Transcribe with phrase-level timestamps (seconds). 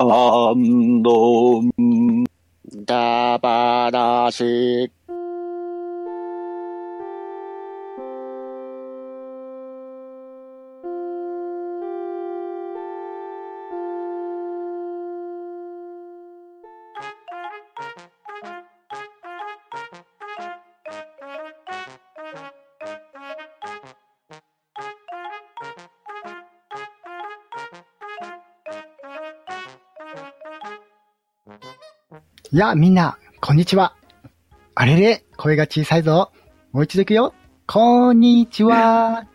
[0.00, 2.24] アンドン。
[2.84, 4.30] ダバ
[32.58, 33.94] やあ、みんな、こんにちは。
[34.74, 36.32] あれれ、声が小さいぞ。
[36.72, 37.32] もう一度いくよ。
[37.68, 39.28] こんにちは。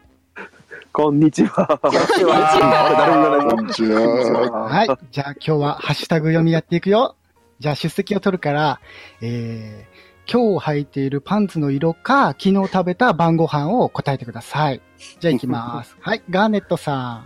[0.91, 1.80] こんにちは。
[1.81, 3.48] こんにちは。
[3.50, 4.67] こんにちは。
[4.67, 4.90] はい。
[5.09, 7.16] じゃあ今日はハッシュタグ読みやっていくよ。
[7.59, 8.81] じゃあ出席を取るから、
[9.22, 14.81] えー、今日履いているパンツの色か、昨日食べた晩ご飯を答えてください。
[15.22, 15.95] じゃあ行きます。
[16.03, 16.22] はい。
[16.30, 17.23] ガーネットさ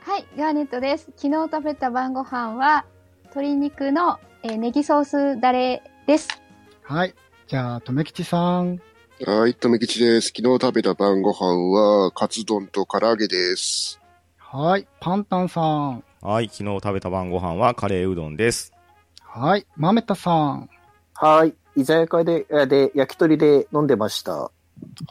[0.00, 1.12] はい、ガーネットです。
[1.16, 2.84] 昨日食べた晩ご飯は、
[3.26, 6.28] 鶏肉の、えーネギソースだれです。
[6.28, 6.94] ん。
[6.94, 7.14] はい。
[7.48, 8.80] じゃあ、とめきちさん。
[9.26, 10.28] はい、とめきちです。
[10.28, 14.00] 昨日食べた晩ご飯は、カツ丼と唐揚げです。
[14.38, 14.86] はい。
[15.00, 16.04] パンタンさん。
[16.22, 18.72] はい、昨日食べた晩ご飯はカレーうどんです。
[19.20, 19.66] はい。
[19.74, 20.70] まめたさん。
[21.14, 21.52] はい。
[21.74, 24.52] 居酒屋で、えで、焼き鳥で飲んでました。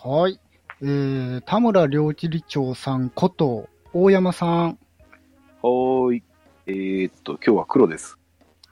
[0.02, 0.40] はい。
[0.82, 4.80] えー、田村良一理長さんこと、大山さん。
[5.62, 6.24] はーい。
[6.68, 8.18] えーっと、今日は黒です。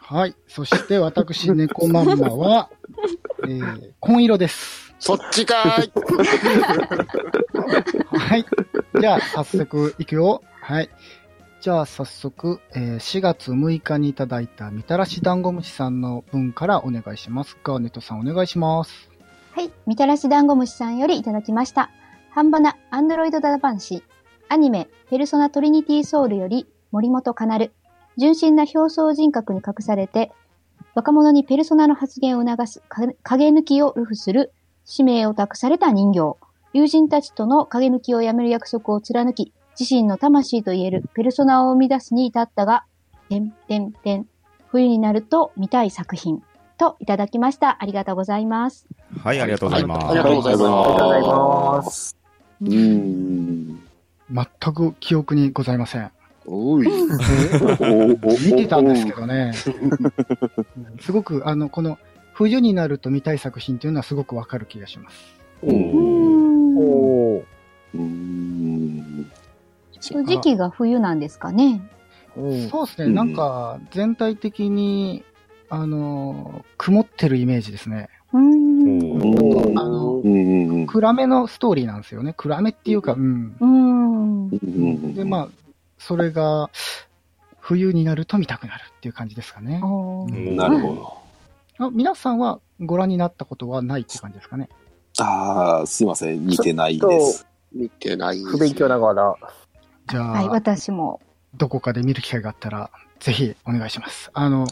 [0.06, 0.36] はい。
[0.48, 2.70] そして、私、猫まんまは、
[3.48, 4.94] えー、紺色です。
[5.00, 5.92] そっちかーい
[8.12, 8.46] はい。
[9.00, 10.44] じゃあ、早速、いくよ。
[10.62, 10.90] はい。
[11.62, 17.58] じゃあ、早速、えー4月6日にいただいた、みたらし団子虫さんの分からお願いします。
[17.64, 19.10] ガーネットさん、お願いします。
[19.54, 21.90] はい、みたらし団子虫さんよりいただきました。
[22.32, 24.04] 半ばなアンドロイドダダンシ。
[24.50, 27.72] アニメ、ペルソナトリニティソウルより森本かなる。
[28.18, 30.32] 純真な表層人格に隠されて、
[30.96, 34.54] 若者にペルソナの発言を促すか影抜きを流布する
[34.86, 36.38] 使命を託された人形。
[36.74, 42.86] 友人たちとの影抜きをやめる約束を貫き、自身の魂と言えるペルソナを生み出すに至ったが、
[43.30, 44.28] てんてんてん。
[44.68, 46.42] 冬になると見たい作品。
[46.78, 47.78] といただきました。
[47.80, 48.88] ありがとうございます。
[49.24, 50.08] はい、ありがとうございます。
[50.08, 52.18] ありがとうございありがとうございまます。
[52.62, 53.84] うーん。
[54.32, 56.12] 全く記憶にございません。
[56.46, 56.88] おい。
[58.46, 59.54] 見てたんですけどね。
[61.00, 61.98] すごく、あの、この、
[62.34, 65.36] 冬になると見たい作品というのはすごくわかる気がします。
[65.62, 65.70] お。
[65.70, 67.44] お。
[70.24, 71.82] 時期が冬なんですかね。
[72.36, 75.24] うんそうですね、うんなんか、全体的に、
[75.70, 78.10] あの、曇ってるイメージですね。
[78.40, 79.78] ん。
[79.78, 80.86] あの。
[80.88, 82.34] 暗めのストーリーなんですよね。
[82.36, 83.14] 暗めっていうか。
[83.14, 84.50] うん
[85.16, 85.50] で、まあ、
[85.98, 86.70] それが、
[87.60, 89.80] 冬になると見たくなるっていう感じですかね。
[90.56, 91.18] なるほど。
[91.80, 94.68] あ皆さんはご覧になったことはないっていう感じですかね。
[95.20, 96.46] ああ、すいません。
[96.46, 97.48] 見てないです。
[97.72, 99.36] 見てないです不勉強ながら。
[100.10, 101.22] じゃあ、はい、私も。
[101.56, 102.90] どこかで見る機会があったら、
[103.20, 104.30] ぜひお願いします。
[104.34, 104.68] あの、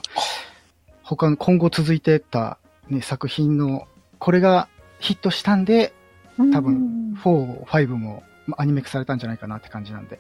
[1.02, 2.58] 他の今後続いてった、
[2.90, 3.88] ね、作品の、
[4.20, 4.68] これが
[5.00, 5.94] ヒットしたんで、
[6.52, 10.20] 多分4、5もまアニメ化されたんじゃないかなって感じなんで。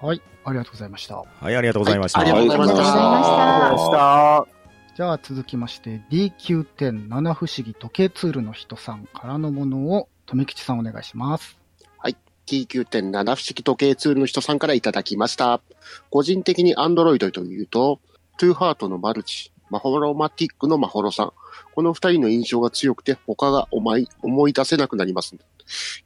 [0.00, 1.16] はい、ありがとうございました。
[1.16, 2.20] はい、ありがとうございました。
[2.20, 2.90] はいありがとうございまし
[3.90, 4.46] た。
[4.94, 11.62] じゃあ続きまして、DQ10 七不思議時計ツールの人さんからのものを、とめきちさんお願いします。
[12.46, 15.60] T9.7 不思議時計ツールの人さんからいただきました。
[16.10, 18.00] 個人的に Android というと、
[18.38, 21.32] トゥーハートのマルチ、マホロマティックのマホロさん。
[21.74, 25.36] この二人の印象が強くて他が思い思い出せなくなります。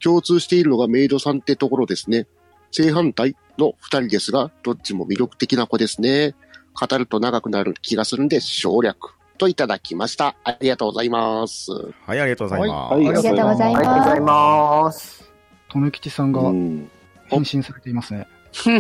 [0.03, 2.27] 共通しているのがメイドさんってところですね。
[2.71, 6.35] 正反対の二人ですが、どっちも魅力的な子ですね。
[6.79, 9.15] 語ると長くなる気がするんで省略。
[9.37, 10.35] といただきました。
[10.45, 11.71] ありがとうございます。
[12.07, 12.95] はい、ありがとうございます。
[12.95, 15.31] はいありがとうございありがとうございまます。
[15.69, 16.91] とめきちさんがうん。
[17.29, 18.27] 変身されていますね。
[18.67, 18.73] うん。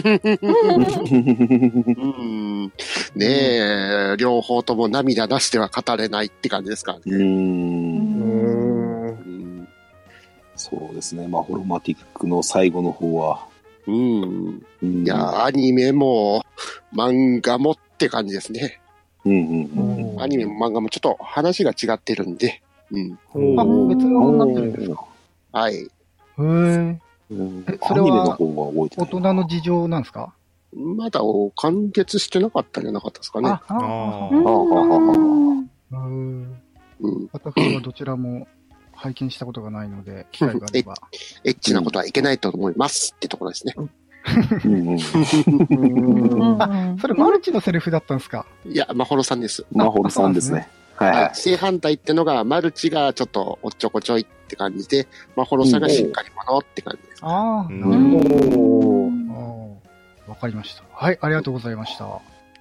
[3.14, 7.04] ねえ、両方とも涙出しては語れないって感じですからね。
[10.56, 11.28] そうですね。
[11.28, 13.46] まあ、ホロマティックの最後の方は。
[13.86, 14.62] うん。
[14.82, 16.42] うんいや、アニメも
[16.94, 18.80] 漫画もって感じですね。
[19.24, 20.20] うんうんうん。
[20.22, 22.62] アニメも漫画もちょっと話が違ってるんで。
[22.90, 23.12] うん。
[23.58, 25.04] あ、別のになってるんですか？
[25.52, 25.74] はい。
[25.76, 25.82] へ
[26.38, 26.42] え。
[27.28, 29.10] うんえそれはアニメの方は覚えてない。
[29.10, 30.32] 大人の事情なんですか？
[30.72, 31.20] まだ
[31.56, 33.48] 完結してなかったんじゃなかったですかね。
[33.50, 35.60] あ、ああうーん。
[35.62, 36.54] へー
[37.00, 37.28] うん。
[37.32, 38.46] 私はどちらも
[38.96, 40.94] 拝見したことがないので、 機会があれば。
[41.44, 43.74] エッチなことはいけないと思いますってところですね。
[43.76, 43.90] うん
[44.64, 48.44] うんうんうんそれマルチのセリフだったんですか？
[48.64, 49.64] いや、まほろさんです。
[49.70, 50.68] マホルさんですね。
[50.96, 51.30] はいははい。
[51.34, 55.06] 正反対ってのが、マルチがちょっとおっちょこちょいって感じで、
[55.36, 57.20] まほろさんがしっかり者って感じです。
[57.22, 58.24] ああ、うんなる
[58.56, 59.10] ほ
[60.26, 60.30] ど。
[60.32, 60.82] わかりました。
[60.92, 62.06] はい、ありがとうございました。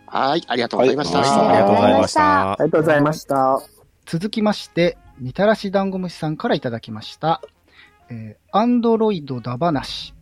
[0.08, 1.20] はい、ありがとうございました。
[1.20, 2.56] はいありがとうございましたあ。
[2.60, 3.62] りがとうございました。
[4.06, 7.41] 続きまして、みたらし団子虫さんからいただきました。
[8.09, 10.13] えー、アンドロイドだ話。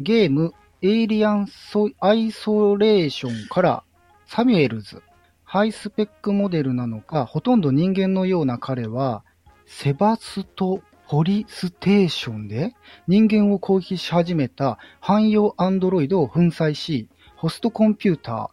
[0.00, 0.52] ゲーム、
[0.82, 3.84] エイリアンソアイソレーションから
[4.26, 5.02] サミュエルズ。
[5.44, 9.22] ハイスペックモデルなのか、ほとんど人間のような彼は、
[9.66, 12.74] セバストポリステーションで
[13.06, 18.46] 人間を攻撃し始めた汎用アンドロイドを粉砕し、ホストコンピューター、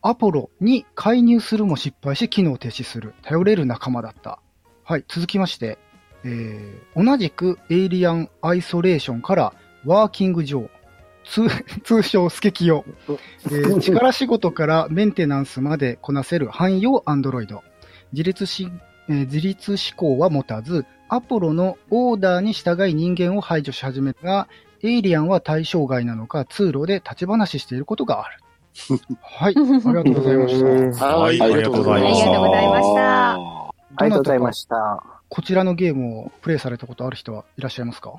[0.00, 3.14] アポロに介入するも失敗し機能停止する。
[3.22, 4.40] 頼れる仲間だった。
[4.88, 5.78] はい、続きまして、
[6.22, 9.52] えー、同じくエイリアンアイソレーションから
[9.84, 10.70] ワーキング上。
[11.24, 11.48] 通
[11.82, 12.84] 通称スケキヨ、
[13.46, 17.64] えー 力仕事からメンテナンスまでこなせる汎用アンドロイド。
[18.12, 18.70] 自立し、
[19.08, 24.48] えー自立思考は持たず、アポロのオーダーに従い人間を排除し始めたが、
[24.84, 28.38] エイリアンは対象外なのか通路で立ち話していることがある。
[29.20, 31.16] はい、ありがとうございました。
[31.18, 33.55] はいありがとうございました
[33.94, 35.02] ありがとうございました。
[35.28, 38.14] こちらのゲームをプレイされたことある人はいらっしゃいますか？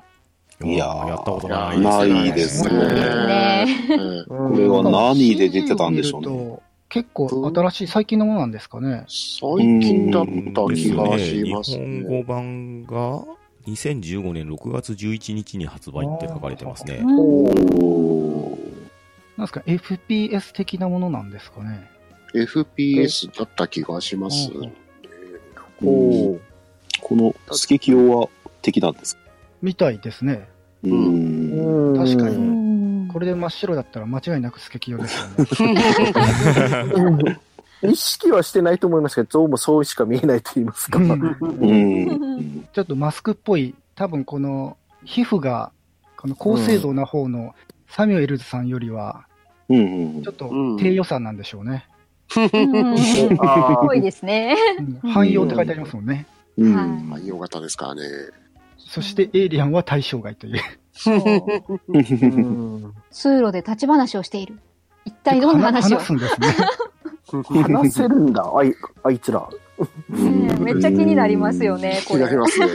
[0.64, 2.76] いやーやったことやないないですねこ
[4.50, 6.58] これは何で出てたんでしょうね。
[6.88, 9.04] 結構新しい、最近のものなんですかね？
[9.06, 10.30] 最近だった
[10.74, 12.02] 気がします日ね。
[12.08, 13.24] 本語版が
[13.66, 17.02] 2015年6月11日に発売って書かれてますね。
[17.04, 18.58] おー
[19.36, 21.88] なんですか ?FPS 的なものなんですかね
[22.34, 24.50] ？FPS だった気がします。
[25.80, 26.38] こ
[27.16, 28.28] のスケキヨは
[28.62, 29.22] 敵なんですか？
[29.62, 30.48] みたいですね。
[30.84, 31.96] うーん。
[31.96, 32.36] 確かうに
[33.06, 33.08] ん。
[33.08, 35.82] これで真っ白だったら間違いなくスケキヨですよね。
[36.94, 37.10] う
[37.88, 40.98] ん意識はしてないと思いますけど、どうもそうしか見えないと言いますか。
[40.98, 45.70] ちょっとマスクっぽい、多分この皮膚が、
[46.16, 47.54] この高精度な方の
[47.88, 49.26] サミュエルズさんよりは、
[49.68, 50.22] うん。
[50.24, 51.86] ちょっと低予算なんでしょうね。
[52.34, 54.56] 多いですね。
[55.02, 56.26] うん汎用って書いてありますもんね。
[56.56, 56.74] うん。
[56.74, 58.02] はうん汎用型ですからね。
[58.78, 60.60] そしてエイリアンは対象外という。
[60.92, 61.22] そう
[61.88, 64.58] うん通路で立ち話をしている。
[65.04, 65.98] 一体どんな話を？
[65.98, 66.48] 話すんですね。
[67.30, 69.46] 話せるんだ、あいあいつら。
[70.08, 72.30] ねめっちゃ気になりますよね、これ気にな。
[72.30, 72.66] りますね。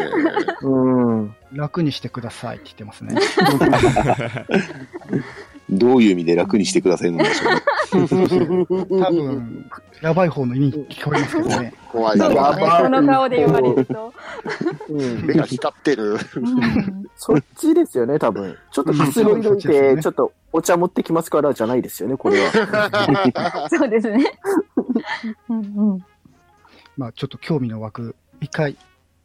[0.62, 0.90] う
[1.24, 1.36] ん。
[1.52, 3.16] 楽にしてくださいって言ってますね。
[5.70, 7.62] どういう意味で楽にしてくださいなんでしょうね。
[7.94, 9.70] 多分、
[10.02, 11.74] やばい方の意味聞こえますけどね。
[11.92, 12.56] 怖いそうな。
[12.56, 14.14] ですね、この顔で言われると。
[14.90, 16.14] うん目が光ってる。
[16.14, 16.20] うん
[17.16, 18.58] そっちですよね、多分。
[18.72, 23.68] ちょっとくつろいどちょっとお茶持ってきますからじゃないですよね、これは。
[23.70, 24.26] そうですね。
[25.50, 26.06] うんうん
[26.96, 28.78] まあちょっと興味の湧く、一回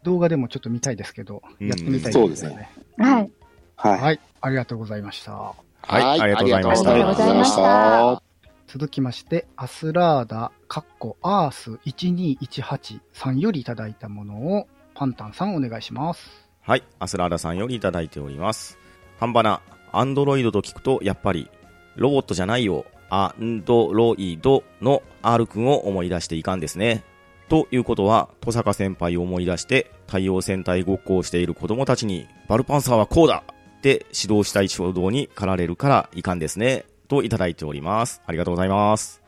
[0.02, 2.70] 動画でもちょっと見たいですけど、うんやってみたいそうですね。
[2.98, 3.30] はい。
[3.76, 4.00] はい。
[4.00, 5.32] はい、ありがとうございました。
[5.32, 8.27] はい、ありがとうございましありがとうごた。
[8.68, 16.50] 続きまして、アスラーダ、カッコ、アース1218さんよりいただいたものを、パンタンさんお願いします。
[16.60, 18.78] はい、アスラーダさんよりいただいております。
[19.18, 21.50] ハンバナ、アンドロイドと聞くと、やっぱり、
[21.96, 27.04] ロボットじゃないよ、アンドロイドの R 君を思い出していかんですね。
[27.48, 33.44] ということは、戸坂先輩を思い出して、太陽戦隊ごっこをしている子供たちに、バルパンサーはこうだ
[33.78, 36.84] って指導したい衝動に駆られるからいかんですね。
[37.08, 38.20] といただいております。
[38.26, 39.22] ありがとうございます。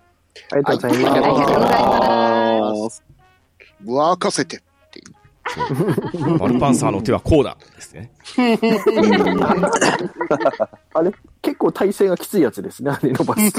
[0.52, 1.12] ありがとうございます。
[1.12, 1.78] ありがとうござ
[2.58, 3.02] います。
[3.84, 4.62] 任せて。
[6.38, 8.12] バルパンサーの手はこうだですね。
[10.92, 11.10] あれ、
[11.42, 13.58] 結構体勢がきついやつですね、あれ伸ばすと。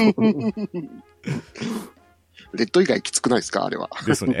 [2.54, 3.66] レッド以外きつくないですか？
[3.66, 3.90] あれは。
[4.06, 4.38] ですね。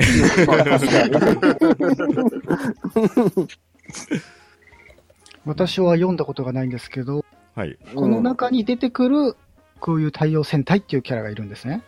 [5.44, 7.24] 私は読んだことがないんですけど、
[7.54, 7.76] はい。
[7.94, 9.36] この中に出てくる、
[9.82, 11.82] こういう太陽戦隊っていうキャラがいるんですね。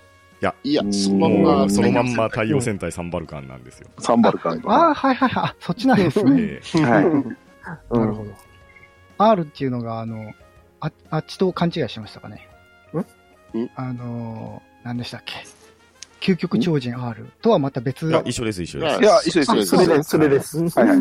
[0.64, 3.88] いやう、んそのまま、もうそのまんま太陽戦隊サンバルカンなんですよ。
[4.00, 5.08] サンバルカンとああ、か。
[5.08, 5.44] はいはいはい。
[5.50, 6.36] あ、そっちなんですね。
[6.40, 7.04] ええはい。
[7.96, 8.30] なるほど。
[9.18, 10.34] R っていうのが、あの、
[10.80, 12.48] ああっちと勘違いしましたかね。
[13.54, 13.70] ん？
[13.76, 15.36] あの、何でしたっけ。
[16.20, 19.04] 究極超人 R とはまた別いや、一緒です、一緒ですい。
[19.04, 19.68] や、一緒です、一緒です。
[19.68, 20.80] それです、それです。
[20.80, 20.98] はいはい。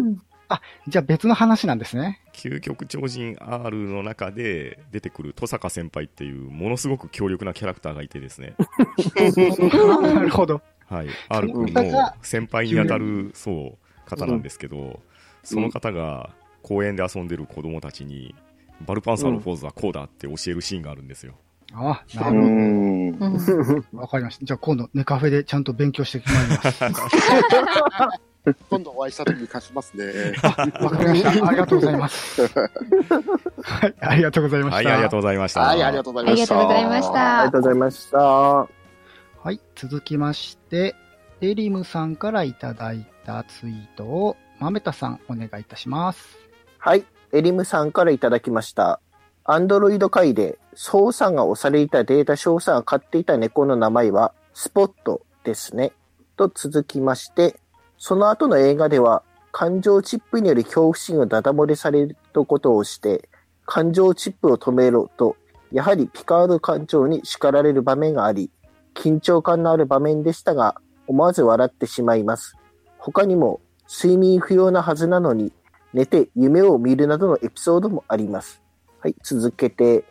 [0.88, 2.22] じゃあ別の話なんですね。
[2.34, 8.56] 究極超人 R の中で出てくる戸坂先輩っていうものすごく強力なキャラクターがいてですね。
[10.02, 10.62] なるほど。
[10.88, 11.08] はい。
[11.30, 15.00] R 君の先輩にあたる、そう、方なんですけど、
[15.44, 16.32] その方が
[16.62, 18.36] 公園で遊んでる子供たちに、
[18.86, 21.36] バルパンサーのポーズはこうだって教えるシーンがあるんですよ。
[21.76, 24.00] あ、なうるほど。
[24.02, 24.46] わかりました。
[24.46, 28.20] じゃあ今度、ネカフェでちゃんと勉強してまいります。
[28.70, 30.34] 今度お会いした時に貸しますね。
[30.82, 31.30] わかりました。
[31.48, 32.42] ありがとうございます。
[32.46, 34.76] はい、ありがとうございました。
[34.76, 35.62] はい、ありがとうございました。
[35.62, 36.60] はい、ありがとうございました。
[36.60, 38.20] ありがとうございましありたがとうございました。
[38.20, 38.68] は
[39.52, 40.96] い、続きまして、
[41.42, 46.38] エリムさんからいただいたツイートを、まめたさん、お願いいたします。
[46.78, 47.06] はい。
[47.32, 49.00] エリムさんからいただきました。
[49.46, 55.92] アンドロイド界で操作が押されていたデータ詳細が飼っていた猫の名前はスポットですね。
[56.38, 57.60] と続きまして、
[57.98, 59.22] その後の映画では
[59.52, 63.28] 感情チップによる恐怖心をダダ漏れされることをして、
[63.66, 65.36] 感情チップを止めろと、
[65.74, 68.50] やはりピカード艦長に叱られる場面があり、
[68.96, 72.56] 緊張感のある場面でしたが、思わず笑ってしまいます。
[72.98, 73.60] 他にも、
[73.90, 75.52] 睡眠不要なはずなのに、
[75.94, 78.63] 寝て夢を見るなどのエピソードもあります。
[79.04, 80.06] はい、続けて、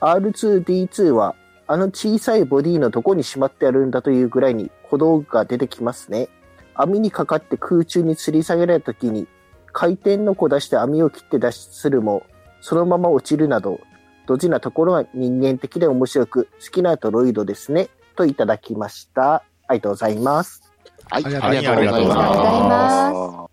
[0.00, 1.34] R2D2 は、
[1.66, 6.28] あの小さいボディのどこにしまってあるんだというぐらいに小道具が出てきますね。
[6.76, 9.26] 網にかかって空中に吊り下げられた時に、
[9.72, 12.22] 回転の子出して網を切って脱出するも、
[12.60, 13.80] そのまま落ちるなど、
[14.28, 17.88] ドジなところが人間的で面白く、好きなドロイドですね。
[18.14, 19.42] といただきました。
[19.66, 20.72] ありがとうございます。
[21.10, 23.48] はい、ありがとうございありがとうございま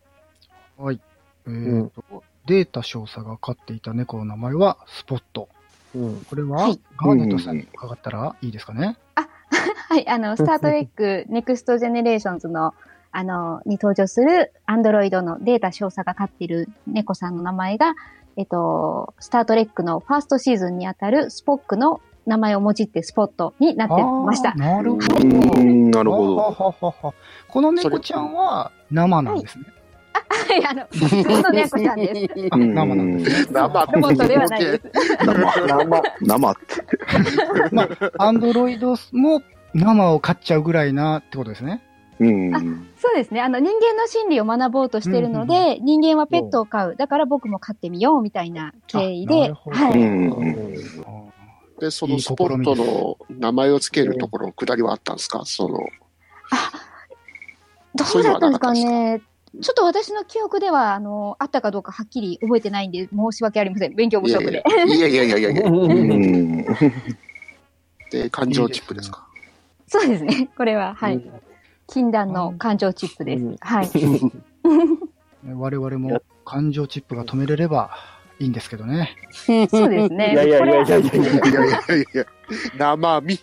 [0.78, 1.02] はい。
[1.48, 5.50] えーと、データ少佐が飼っていた猫の名前はスポット。
[5.96, 6.22] うん。
[6.30, 8.98] これは、はいガーネットさんに伺ったらいいですかね？
[9.90, 12.74] はい、あの、スタートレック、ネクストジェネレーションズの、
[13.12, 17.94] あの、に登場するアンドロイドのデータ少佐が飼っている猫さんの名前が、
[18.36, 24.58] えっと、スタートレックのファーストシーズンにあたるスポックの名前をもじってスポットになってましたあー。
[24.58, 25.60] なるほど。
[25.60, 26.64] うんなるほはど。
[26.64, 27.14] ははは
[27.48, 29.66] この猫ちゃんは生なんですね。
[30.48, 32.48] はい、あの、普通の猫ちゃんです。
[32.52, 33.48] あ、生なんですね。
[33.52, 34.84] 生ロボットではないです。
[35.26, 35.34] 生、
[35.68, 37.72] 生、生って。
[37.72, 39.42] まあ、アンドロイドも
[39.74, 41.82] 生を飼っちゃうぐらいなってことですね。
[42.20, 42.88] うん。
[42.98, 43.42] そうですね。
[43.42, 46.96] あの、人間の心理を学ぼうとしてるので、人間はペットを飼う。
[46.96, 50.00] だから僕も飼ってみようみたいな経緯ではい。
[50.00, 50.30] ん。
[51.80, 55.42] で、そのスポットの名前をつけるところ、くだりはあったんですか？
[55.44, 55.80] その、
[57.96, 59.22] どそうだったんですかね。
[59.62, 63.96] ちょっと私の記憶では、あの、あったかどうかはっきり覚えてないんで、申し訳ありません。
[63.96, 64.64] 勉強不足で。
[64.66, 65.70] やいやいやいやいやいや。
[65.70, 66.66] うん。
[68.10, 69.28] で、感情チップですか？
[69.88, 70.50] そうですね。
[70.58, 71.18] これは、はい。
[71.18, 71.32] うん。
[71.86, 73.44] 禁断の感情チップです。
[73.44, 73.58] うん。
[73.60, 73.90] はい。
[75.56, 77.92] 我々も感情チップが止めれれば
[78.40, 79.16] いいんですけどね。
[79.32, 79.54] そ
[79.86, 80.34] うですね。
[80.34, 82.26] いやいやいややいやいやいやいやいや
[82.78, 83.40] 生身。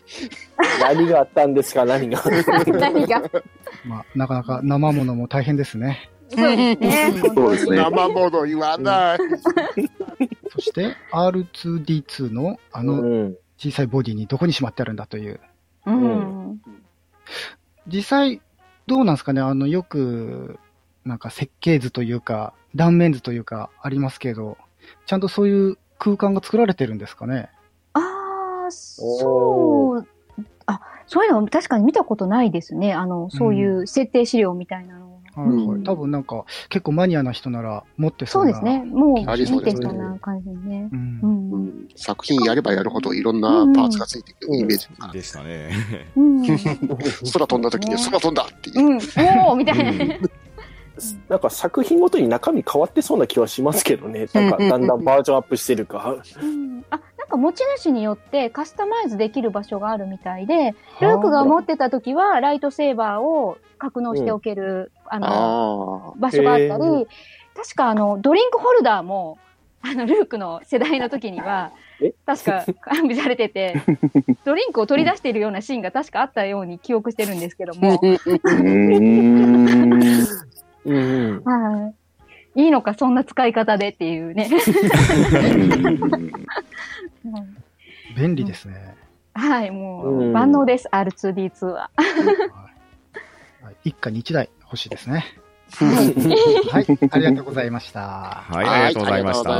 [0.80, 1.84] 何があったんですか？
[1.84, 2.22] 何が？
[2.66, 3.22] 何が？
[3.86, 6.10] まあ、なかなか生ものも大変ですね。
[6.28, 7.12] そうですね。
[7.34, 7.76] そうですね。
[7.76, 9.18] 生もの言わない。
[10.52, 13.36] そして、R2D2 のあのうん。
[13.58, 15.38] 小さいボディにどこにしまってあるんだという。
[15.86, 16.62] うん。
[17.86, 18.40] 実際、
[18.86, 19.40] どうなんですかね？
[19.40, 20.58] あの、よく、
[21.04, 24.56] なんか設計図というか、断面図というかありますけど、
[25.06, 27.50] ちゃんとそういう空間が作られてるんですかね？
[27.94, 30.06] ああ、そう。
[30.66, 32.92] あ、そういうのは確かに見たことないですね。
[32.94, 35.06] あの、そういう設定資料みたいなのは。
[35.06, 38.50] はいはいうん多分なんか、結構マニアな人なら持ってそな。
[38.52, 38.84] そううですね。
[38.84, 40.88] もう、ありそうですね見てそうな感じね。
[40.92, 40.96] う。
[40.96, 41.88] うんん。
[41.94, 45.08] 作品やればやるほどいろんなパーツがついていくイメージが。
[45.12, 45.70] でしたね。
[46.16, 46.42] うん。
[47.32, 48.86] 空飛んだ時に空飛んだっていう。
[48.86, 48.96] うん。
[48.96, 50.16] おーみたいな。
[51.28, 54.28] なんか作品ごとに中身変わってそうな気はしますけどね。
[54.32, 56.22] なんかだんだんバージョンアップしてるか。
[56.42, 56.84] うん。
[56.90, 67.06] あ、なんか持ち主によってカスタマイズできる場所があるみたいで、ルークが持ってた時はライトセーバーを格納しておける、あの、あ場所があったり、
[67.54, 69.38] 確かあの、ドリンクホルダーも、
[69.82, 73.76] あの、ルークの世代の時にはえ、確か完備されてて、
[74.44, 78.00] ドリンクを取り出しているようなシーンが確かあったように記憶してるんですけども、
[80.84, 80.96] うん。
[80.96, 81.44] うん。
[81.44, 81.88] は
[82.56, 82.62] い。
[82.62, 84.50] いいのか、そんな使い方でっていうね。
[88.16, 88.96] 便利ですね。
[89.34, 91.90] はい、もう万能です、R2D2 は。
[91.96, 95.24] はい一家に一台欲しいですね。
[95.72, 96.84] はい。
[96.84, 98.00] はい、ありがとうございました。
[98.00, 99.52] はい、ありがとうございました。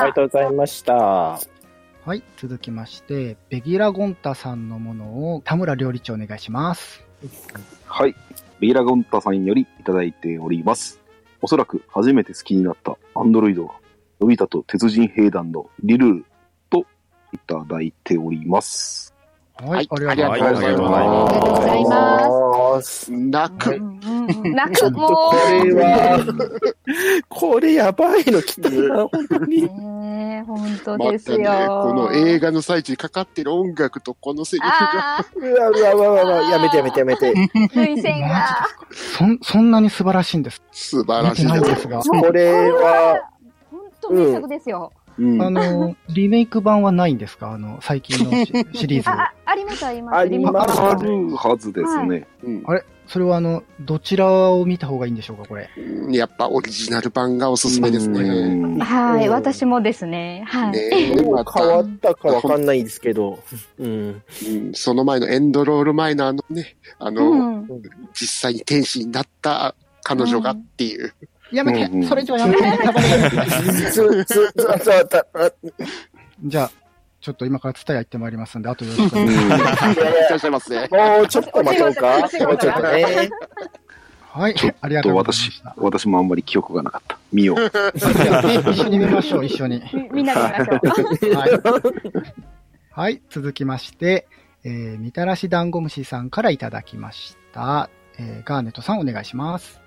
[0.00, 0.94] ありがとうございました。
[0.94, 1.38] は
[2.14, 7.04] い、続きまして、ベギラゴンタさんのものを田村料理長お願いします。
[7.86, 8.14] はい。
[8.64, 10.98] ベイラゴンタさんよりいただいております。
[11.42, 13.74] おそらく初めて好きになったアンドロイドは、
[14.20, 16.24] のび太と鉄人兵団のリルー
[16.70, 16.86] と
[17.34, 19.14] いただいております。
[19.56, 20.62] はい、はいありがとうございます。
[20.62, 22.82] はいありがとうございま。
[22.82, 23.12] す。
[23.12, 23.80] 泣く。
[24.26, 25.76] うんうこれう。
[25.76, 26.24] は、
[27.28, 29.62] これやばいの来たな、本当に。
[29.62, 31.36] ねえ、本当まですよ。
[31.38, 37.32] たね、この映画の最中にかかってる音楽とこのセリフが、あうわうわうわうわ、やめてやめてやめて。
[38.20, 38.66] が。
[38.90, 40.62] そん、そんなに素晴らしいんです。
[40.72, 41.70] 素晴ら見てないしいで。
[41.70, 42.00] ですすが。
[42.00, 43.20] これは、
[43.70, 44.92] 本当名作ですよ。
[45.16, 47.52] うんあの、リメイク版はないんですか？
[47.52, 48.46] あの、最近のシ
[48.80, 49.08] シリーズ。
[49.10, 50.16] あ、あ、あります、あります。
[50.18, 52.26] ありますあるはずですね。
[52.42, 52.62] うん
[53.06, 55.68] それはあの、どちらを見た方がいいんでしょうかこれ？
[56.10, 58.48] やっぱオリジナル版がおすすめですうね。
[58.54, 60.44] んはい、うん私もですね。
[60.46, 60.72] はい。
[60.72, 63.38] ねまた変わったかわかんないですけど。
[63.78, 64.22] うん。
[64.46, 67.68] うんその前のエンドロール前のあのね、あの、うん。
[68.14, 71.12] 実際に天使になった彼女がっていう。
[71.52, 72.62] やめうんうんてそれ以上やめて
[76.44, 76.70] じゃあ、
[77.24, 79.88] ちょっと今から伝え行ってまいりますんで、あとよろしくおう願いします。
[79.88, 80.88] んいらっしゃいますね。
[80.92, 82.18] もうちょっと待とうか。
[82.18, 83.30] もうちょっとね。
[84.20, 87.18] はいありがとうとございま私した。、私もあんまり記憶がなかった。
[87.32, 87.72] 見よう。
[87.94, 89.82] 一緒に見ましょう、一緒に。
[89.94, 90.40] みみんなで
[91.22, 91.60] 見ましょう。
[91.62, 92.34] はい。
[92.90, 94.28] はい、続きまして、
[94.62, 97.88] えー、みたらし団子虫さんからいただきました。
[98.18, 99.80] えー、ガーネットさんお願いします。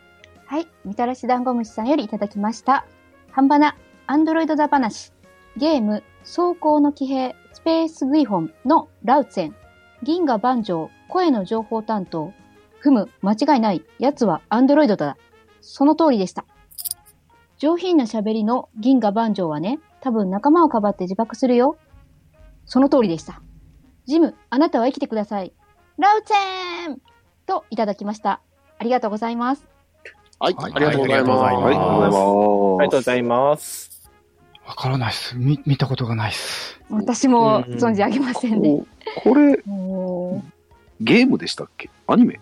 [0.47, 0.67] はい。
[0.85, 2.87] みたらし団子虫さんよりいただきました。
[3.29, 3.75] 半ばな、
[4.07, 5.11] アンドロイドだ話。
[5.57, 9.55] ゲーム、走行の騎兵、スペースグリフォンのラウツェン。
[10.03, 12.33] 銀河万丈、声の情報担当。
[12.79, 13.85] ふむ、間違いない。
[13.97, 15.17] 奴はアンドロイドだ。
[15.61, 16.43] その通りでした。
[17.57, 21.77] 上品な喋りの銀河万丈はね、多分仲間をかばって自爆するよ。
[22.65, 23.41] その通りでした。
[24.05, 25.53] ジム、あなたは生きてください。
[25.97, 27.01] ラウツェン
[27.45, 28.41] といただきました。
[28.77, 29.65] ありがとうございます。
[30.39, 31.41] はい、はいありがとうございます。
[31.41, 33.96] はい、ありがとうございます。
[34.67, 35.37] わからないっす。
[35.37, 36.79] 見、見たことがないっす。
[36.89, 38.83] 私も存じ上げませんね。
[39.15, 39.55] ここれ、
[40.99, 41.89] ゲームでしたっけ？
[42.05, 42.39] アニメ？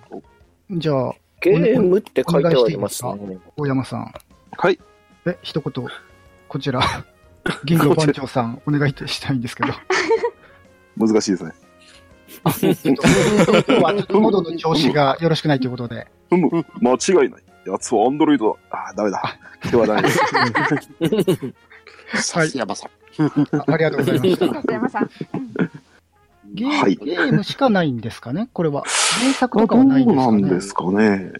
[0.72, 3.38] じゃあ、ゲームって書いてありますね。
[3.55, 4.12] 大山さん。
[4.58, 4.79] はい。
[5.27, 5.88] え、一言、
[6.48, 6.82] こちら、
[7.63, 9.74] 銀河番長さん、お願いしたいんですけど。
[10.98, 11.51] 難しいですね。
[12.44, 12.67] 今日
[13.84, 16.08] はちょっと喉の調子がよろしくないということで。
[16.29, 16.50] ふむ、
[16.82, 17.43] 間違いない。
[17.67, 18.88] やつはアンドロイドだ。
[18.88, 19.38] あー、ダメだ。
[19.69, 20.19] 手はダメです。
[22.13, 22.89] さすやまさん。
[23.58, 24.48] あありがとうございました。
[24.54, 25.10] 笹山さん。
[26.54, 28.48] ゲーム、はいゲームしかないんですかね？
[28.54, 28.84] これは。
[29.20, 30.41] 原作とかどうはないんですかね？
[30.41, 31.32] なんですかね。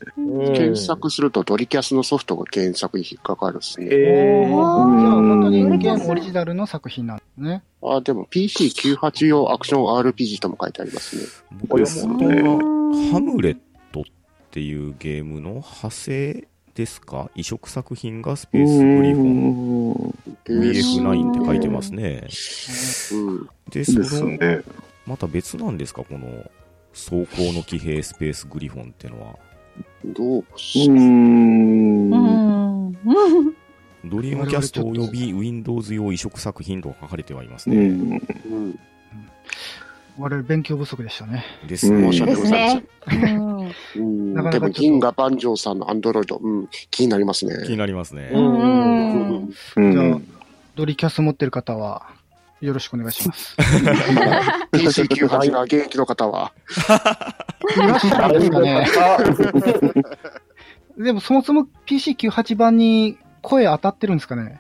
[0.58, 3.88] 検索するとドリキャスのソフトが検索に引っかかるですね。
[3.91, 7.63] えー、じゃあ本当にゲームオリジナルの作品なんですね。
[7.82, 11.23] あ、でも PC98 用アクション RPG とも書いてありますね。
[11.67, 13.58] 僕ですねハムレッ
[13.93, 14.04] トっ
[14.51, 17.31] ていうゲームの派生ですか？
[17.35, 20.15] 移植作品がスペースグリフォンン。
[20.45, 22.27] BF9 って書いてますね。
[23.13, 23.49] うん。
[23.71, 24.61] で、でその、すね。
[25.07, 26.03] また別なんですか？
[26.03, 26.51] この、
[26.93, 29.38] 走行の騎兵スペースグリフォンってのは。
[30.05, 32.11] どううーん。
[32.11, 32.93] うん。
[34.05, 37.77] ドリームキャスト及び Windows 用移植作品と書かれてはいますね。
[37.77, 38.11] うん。
[38.11, 38.79] うん。
[40.17, 41.43] 我々勉強不足でしたね。
[41.67, 41.97] ですね。
[41.97, 43.75] うん申し訳ございませんね。。
[43.95, 44.43] うん。
[44.43, 47.65] かでも、銀河万丈さんのアンドロイド、うん、気になりますね。
[47.65, 48.32] 気になりますね。
[48.34, 49.51] うん
[49.91, 50.19] じゃあ、
[50.75, 52.08] ドリキャス持ってる方は、
[52.62, 53.56] よろしくお願いします。
[54.71, 56.54] PC98 が現役の方は、
[57.75, 58.88] いらっしゃるんですかね
[60.97, 64.60] でもそもそも PC98 版に声当たってるんですかね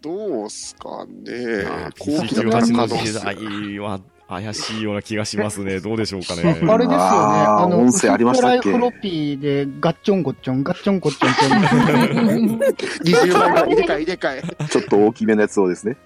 [0.00, 1.90] どうすかねあ。
[1.98, 3.14] 後期だったら98可の時。
[3.14, 4.00] 代は
[4.40, 5.78] 怪しいような気がしますね。
[5.80, 6.42] どうでしょうかね。
[6.42, 6.94] あれですよね。
[6.96, 8.70] あの、音声ありましたっけ？
[8.70, 14.66] フライフロッピーでガッチョンゴッチョン、ガッチョンゴッチョンって、20万が入れ替え入れ替え。
[14.68, 15.96] ちょっと大きめのやつをですね。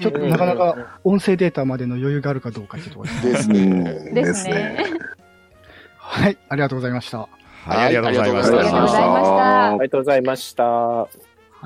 [0.00, 3.54] ちょっとなかなか音声データまでの余裕があるかどうかっていうところですね。
[3.54, 4.22] ですうんね。
[4.22, 4.76] ですね。
[5.96, 7.18] はい、ありがとうございました。
[7.18, 9.68] はい、ありがとうございましありがとうございましたた。
[9.68, 10.64] ありがとうございました。
[10.64, 11.08] は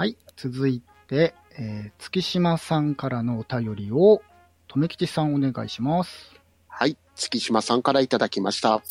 [0.04, 4.22] い、続いて、えー、月島さんからのお便りを、
[4.68, 6.38] とめきちさんお願いします。
[6.68, 6.96] はい。
[7.16, 8.82] 月島さんからいただきました。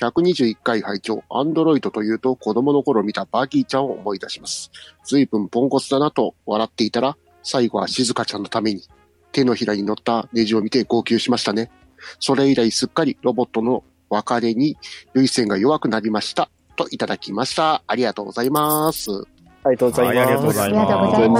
[0.00, 4.72] 121回拝聴アンドロイドというと子供の頃見たバギーちゃんを思い出します。
[5.04, 8.82] 随分ポンコツだなと笑っていたら、最後は静香ちゃんのために
[9.30, 11.70] 手のひらに乗ったネジを見て号泣しましたね。
[12.18, 14.76] それ以来すっかりロボットの別れに
[15.14, 16.50] 涙腺が弱くなりました。
[16.76, 17.84] といただきました。
[17.86, 19.33] ありがとうございます。
[19.64, 20.56] ありがとうござはいい、ありがとうごます。
[20.58, 21.38] ざいありがとうございま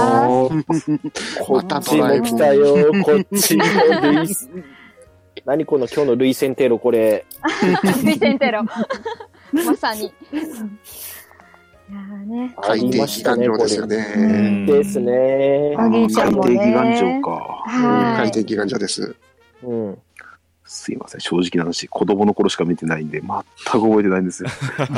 [0.79, 0.99] す。
[1.45, 2.91] こっちも来たよ。
[3.03, 3.63] こっちも
[4.01, 4.49] ルイス。
[5.45, 7.25] 何この今日のルイセンテロこれ。
[8.03, 8.63] ビセンテロ。
[8.63, 10.05] まさに。
[10.05, 10.09] い
[11.91, 12.55] やーね。
[12.57, 13.95] ありましたね、こですよれ。
[13.97, 14.65] ね。
[14.65, 15.75] ですね。
[15.77, 17.31] 海底祈願場か。
[17.67, 18.17] はい。
[18.17, 19.15] 回転祈願所です。
[19.61, 19.97] うん。
[20.67, 24.49] すいません、正直な話、子供の頃しか見てないんで、全く覚えてないんですよ。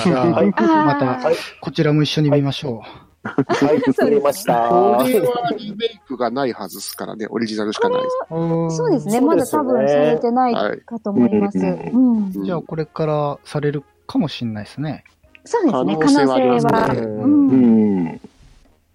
[0.02, 2.84] じゃあ、はいまたはい、こちらも一緒に見ましょ
[3.28, 4.70] はい、作りました。
[4.70, 8.16] これはリメイクがないはずですからね、オリジナルしかないです。
[8.32, 8.72] う。
[8.72, 9.22] そうですね。
[9.22, 11.60] まだ多分されてないはいかと思います。
[11.60, 15.04] じゃあ、これからされるかもしれないですね。
[15.46, 15.96] そうですね。
[15.96, 18.20] 可可能性は。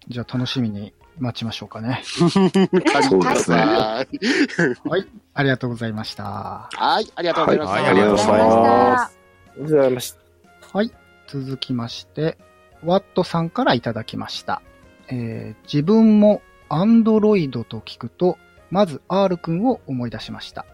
[0.07, 2.01] じゃあ、楽しみに待ちましょうかね。
[2.03, 4.05] そうですねは
[4.97, 5.07] い。
[5.33, 6.23] ありがとうございました。
[6.23, 7.71] はい、ありがとうございました。
[7.71, 9.17] はいありがとうございますあ
[9.55, 10.77] りがとうございました。
[10.77, 10.91] はい。
[11.27, 12.37] 続きまして、
[12.85, 14.61] ワットさんからいただきました。
[15.09, 18.37] えー自分もアンドロイドと聞くと、
[18.71, 20.65] まず R 君を思い出しました。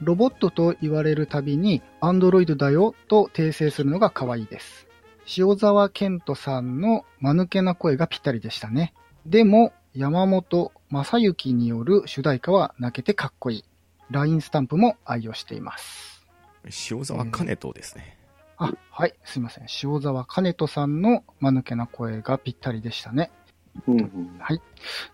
[0.00, 4.88] ロボットと言われるたびに、アンドロイドだよと訂正するのが可愛いです。
[5.36, 8.94] 塩沢健人さんの間抜けな声がぴったりでしたね。
[9.26, 13.64] でも、山本正幸による主題歌は泣けてかっこいい。
[14.10, 16.26] LINE スタンプも愛用しています。
[16.90, 18.17] 塩沢兼人ですね。
[18.58, 19.66] あ、はい、すいません。
[19.82, 23.30] 塩沢兼人さんの間抜けな声がぴったりでしたね。
[23.86, 24.60] うんはい。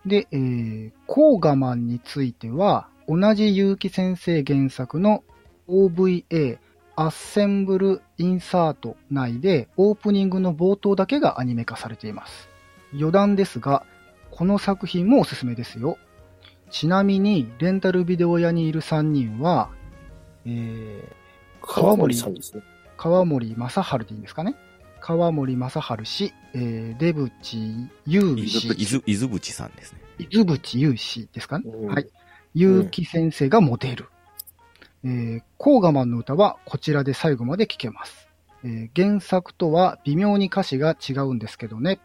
[0.05, 5.23] で、えー、コーガマンについては、同じ結城先生原作の
[5.67, 6.57] OVA、
[6.95, 12.49] アッセンブル・インサート内でオープニングの冒頭だけがアニメ化されています。
[12.93, 13.85] 余談ですが、
[14.31, 15.97] この作品もおすすめですよ。
[16.71, 19.69] ちなみに、レンタルビデオ屋にいる3人は、
[20.45, 21.03] えー、
[21.61, 22.63] 川森さんですね。
[22.97, 24.55] 川森正治でいいんですかね？
[25.01, 29.99] 川森正治氏、えー、出淵優伊氏豆、、伊豆、伊豆淵さんですね。
[30.17, 31.65] 伊豆淵優氏ですかね？
[31.67, 32.07] うんはい。
[32.55, 34.05] 結城先生がモデル。
[35.03, 38.27] えー、コーガマンの歌はこちらで最後まで聴けます。
[38.63, 41.99] えー原作とは微妙に歌詞が違うんですけどね。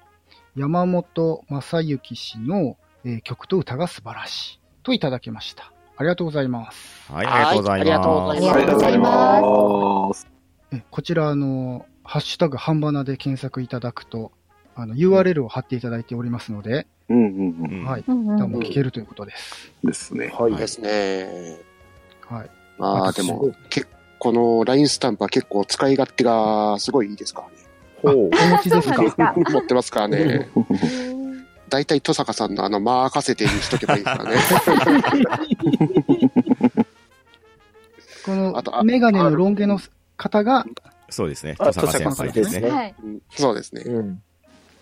[0.57, 4.61] 山本正幸氏の、えー曲と歌が素晴らしい。
[4.83, 5.73] といただきました。
[5.97, 7.11] ありがとうございます。
[7.11, 8.43] はい、ありがとうございます。
[8.43, 10.30] はいありがとうございます
[10.91, 14.33] こちら、あの、ハッシュタグ半ばなで検索いただくと、
[14.75, 17.81] あの、URL を貼っていただいておりますので、うんうんうん。
[17.81, 18.05] うんはい。
[18.07, 19.73] うんうん歌も聴けるということです。
[19.83, 20.29] ですね。
[20.29, 20.55] はい。
[20.55, 21.59] ですね。
[22.29, 22.51] はい。
[22.79, 23.89] まあ、あでも、結
[24.21, 27.55] この LINE スタンプは結構使い勝手がすごいいいですからね。
[28.03, 28.27] ほう。
[28.27, 28.95] お持ちですか？
[28.97, 29.51] そうなんですか？
[29.51, 30.49] 持ってますからね。
[31.69, 34.37] 大体、登坂さんのあの、任せてにしとけばいいですからね。
[38.25, 39.79] このあとあメガネのロン毛の
[40.21, 40.67] 方が、
[41.09, 41.57] そうですね。
[41.59, 42.95] あ登坂先輩ですね。
[43.31, 43.83] そうですね。
[43.87, 44.23] うん。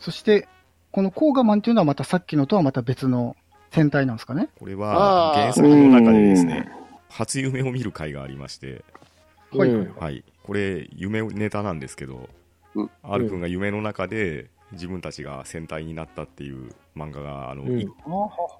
[0.00, 0.48] そして、
[0.90, 3.36] このコーガマンっていうのはまたさっきのとはまた別の
[3.70, 4.48] 戦隊なんですかね？
[4.58, 6.70] これは原作の中でですね、
[7.08, 8.84] 初夢を見る回がありまして、
[9.52, 10.24] はいうんはい。
[10.42, 12.28] これ、夢ネタなんですけど
[12.74, 17.88] うん R 君が夢の中で自分たちが戦隊になったっていう漫画が、あの、うんい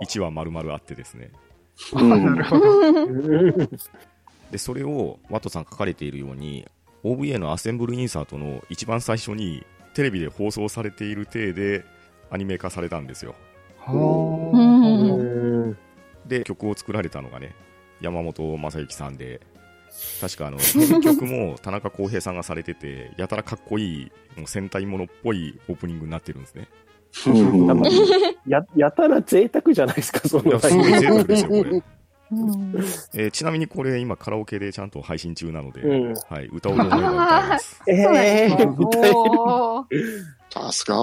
[0.03, 1.31] 1話丸々あってですね。
[1.95, 2.67] あうんなるほど。
[4.49, 6.67] うんで、それをワトさん書かれているように、
[7.05, 11.85] OVA のアセンブルインサートの一番最初にテレビで放送されている体で
[12.31, 13.35] アニメ化されたんですよ。
[13.79, 13.93] は
[16.27, 17.55] で、曲を作られたのがね、
[18.01, 19.41] 山本正幸さんで、
[20.21, 26.69] 確かあの、編曲も田中康平さんがされてて、やたらかっこいい、もう戦隊ものっぽいオープニングになってるんですね。
[28.47, 31.83] や、やたら贅沢じゃないですか、そのすごい贅沢ですよ、これ。
[32.31, 32.75] うん
[33.15, 37.83] えーちなみにこれ今カラオケでちゃんと配信中なので、うんはい、歌おうと思えば歌えます。
[37.87, 39.85] え そうなんですかえ歌えるおー
[40.51, 40.95] さすが。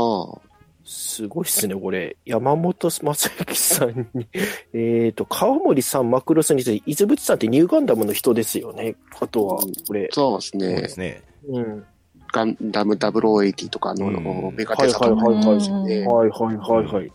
[0.87, 2.15] すごいっすね、これ。
[2.25, 4.27] 山本正幸さんに、
[4.71, 8.95] えっと、川森さん、マクロスについて、伊豆淵さんってニューガンダムの人ですよね。
[9.19, 10.09] あとは、これ。
[10.11, 10.87] そうですそうでね。
[10.87, 11.23] すね。
[11.47, 11.85] うん。
[12.31, 16.05] ガンダム0080とかのうんメガテサとかはいはいはいですよね。
[16.05, 17.11] はいはいはいはい。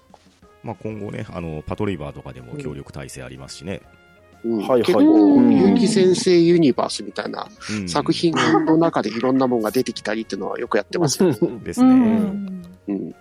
[0.64, 3.82] まあ、今後ね、あの、パトレイバーとかでも協力体制ありますしね。
[3.94, 3.99] うん
[4.44, 11.32] はいはい結構、うん結城先生ユニバースみたいなうん作品の中でいろんなもんが出てきたりっていうのはよくやってますよ。
[11.62, 11.90] ですね。
[11.90, 13.14] うんうん。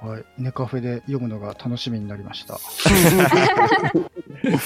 [0.00, 0.24] はい。
[0.38, 2.54] ネカフェで読むのが楽しみになりました。
[2.54, 2.58] あ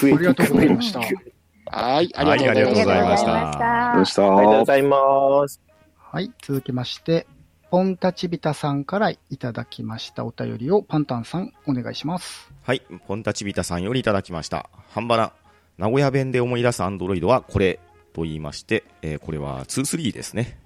[0.03, 0.99] りがとうございました。
[0.99, 2.91] はい、あはいりがとうございました。
[2.91, 4.23] ありがとうございましたありがとうございました。
[4.23, 5.61] ありがとうございます。
[5.97, 6.31] はい。
[6.43, 7.25] 続きまして、
[7.71, 12.51] ポンタチビタさんからいただきましたお便りをパンタンさんお願いします。
[12.61, 14.69] はい、ポンタチビタさんよりいただきました。
[14.91, 15.42] ハンバナ。
[15.77, 17.79] 名古屋弁で思い出すアンドロイドはこれ
[18.13, 20.59] と言いまして、えーこれは2-3ですね。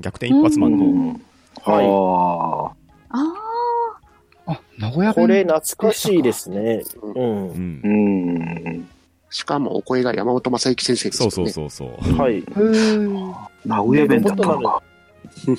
[0.00, 1.22] 逆転一発マンの、うん
[1.62, 2.72] は
[3.10, 3.22] あ
[4.46, 6.82] ああ、名古屋弁これ懐かしいですね。
[7.02, 7.52] うんう。
[7.52, 8.70] ーんう。
[8.70, 8.88] ん。
[9.30, 11.26] しかもお声が山本正幸先生ですね。
[11.28, 12.14] うそうそうそう。
[12.16, 12.42] はい。
[13.66, 14.82] 名古屋弁だったのか。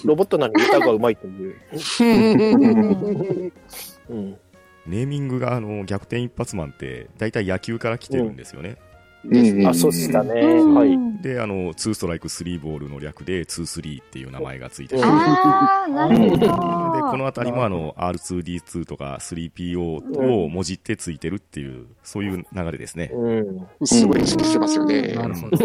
[0.06, 1.56] ロボットなのに歌がうまいという。
[1.74, 3.52] ー
[4.10, 4.38] うん。
[4.88, 8.70] ネーミングがあの逆転一発マンって大体野球から来てるんですよね。
[8.70, 8.87] ですね。
[9.68, 10.42] あ、そうっしたね。
[10.42, 10.98] うんはい。
[11.22, 16.48] で、あの、2ストライク3ボールの略で2-3っていう名前がついてて、うんで、ああ、なるほど。
[17.12, 19.80] このあたりもあの、R2D2 とか 3PO
[20.44, 23.12] をもじってついてるっていう、そういう流れですね。
[23.14, 23.30] う
[23.84, 23.88] ん。
[23.88, 25.14] すごい意識してますよね。
[25.16, 25.58] なるほど。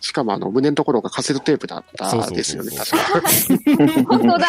[0.00, 4.02] しかもあの、胸のところがカセットテープだったそうそうそうですよね、そう確か。
[4.18, 4.46] 本当だ。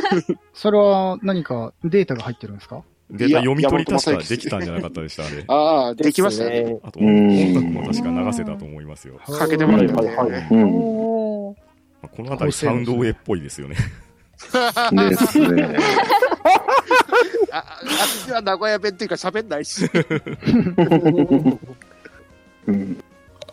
[0.54, 2.82] それは何かデータが入ってるんですか？
[3.10, 5.44] データ読み取り確かできたんじゃなかったでした、あれ。
[5.46, 6.64] ああ、できましたね。
[6.64, 6.78] ね。
[6.82, 9.18] あと、うん音楽も確か流せたと思いますよ。
[9.18, 10.48] かけてもらいはいね。
[10.50, 10.74] うん。
[10.74, 13.76] おーこのあたりサウンドウェイっぽいですよね。
[13.76, 15.76] ですね。
[17.50, 19.88] あ、あっちは名古屋弁っていうか喋んないし。
[22.66, 23.04] うん。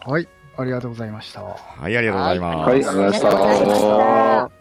[0.06, 0.28] はい。
[0.58, 1.42] ありがとうございました。
[1.42, 1.58] は
[1.90, 2.56] い、ありがとうございます。
[2.58, 3.22] はい、ありがとうござい
[3.66, 4.52] ました。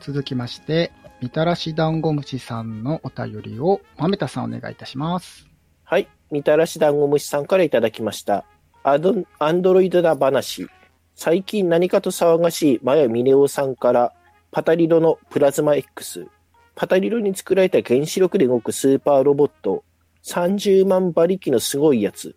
[0.00, 5.46] 続きまして、みたらし団子虫さんのお便りを、まめたさんお願いいたします。
[5.84, 6.08] はい。
[6.30, 8.46] みたらし団子虫さんからいただきました。
[8.82, 10.66] アドアンドロイドだ話。
[11.14, 14.14] 最近何かと騒がしいマヤミネオさんから、
[14.50, 16.26] パタリロのプラズマ X。
[16.74, 19.84] パタリロに作られた原子力で動くスーパーロボット。
[20.24, 22.34] 30万馬力のすごいやつ。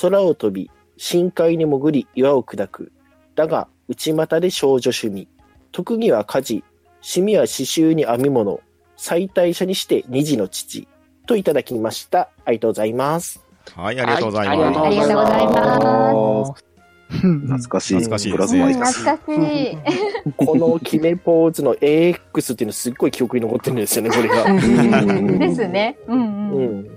[0.00, 2.90] 空を飛び、深海に潜り岩を砕く。
[3.36, 5.28] だが、内股で少女趣味。
[5.70, 6.64] 特技は家事。
[7.06, 8.60] 趣味は刺繍に編み物。
[8.96, 10.88] 最大者にして二児の父。
[11.26, 12.30] といただきました。
[12.44, 13.44] ありがとうございます。
[13.76, 14.80] はい、ありがとうございはいます。
[14.80, 16.64] ありがとうございます。
[17.10, 17.94] 懐かしい。
[17.94, 19.00] 懐かしいプラズうんマイクス。
[19.00, 19.78] 懐かしい。
[20.36, 24.44] この決めポーズの AX っていうのすっごい記憶に残ってるんですよね、これが。
[24.44, 25.98] うんですね。
[26.06, 26.80] うんううん。
[26.80, 26.90] ん。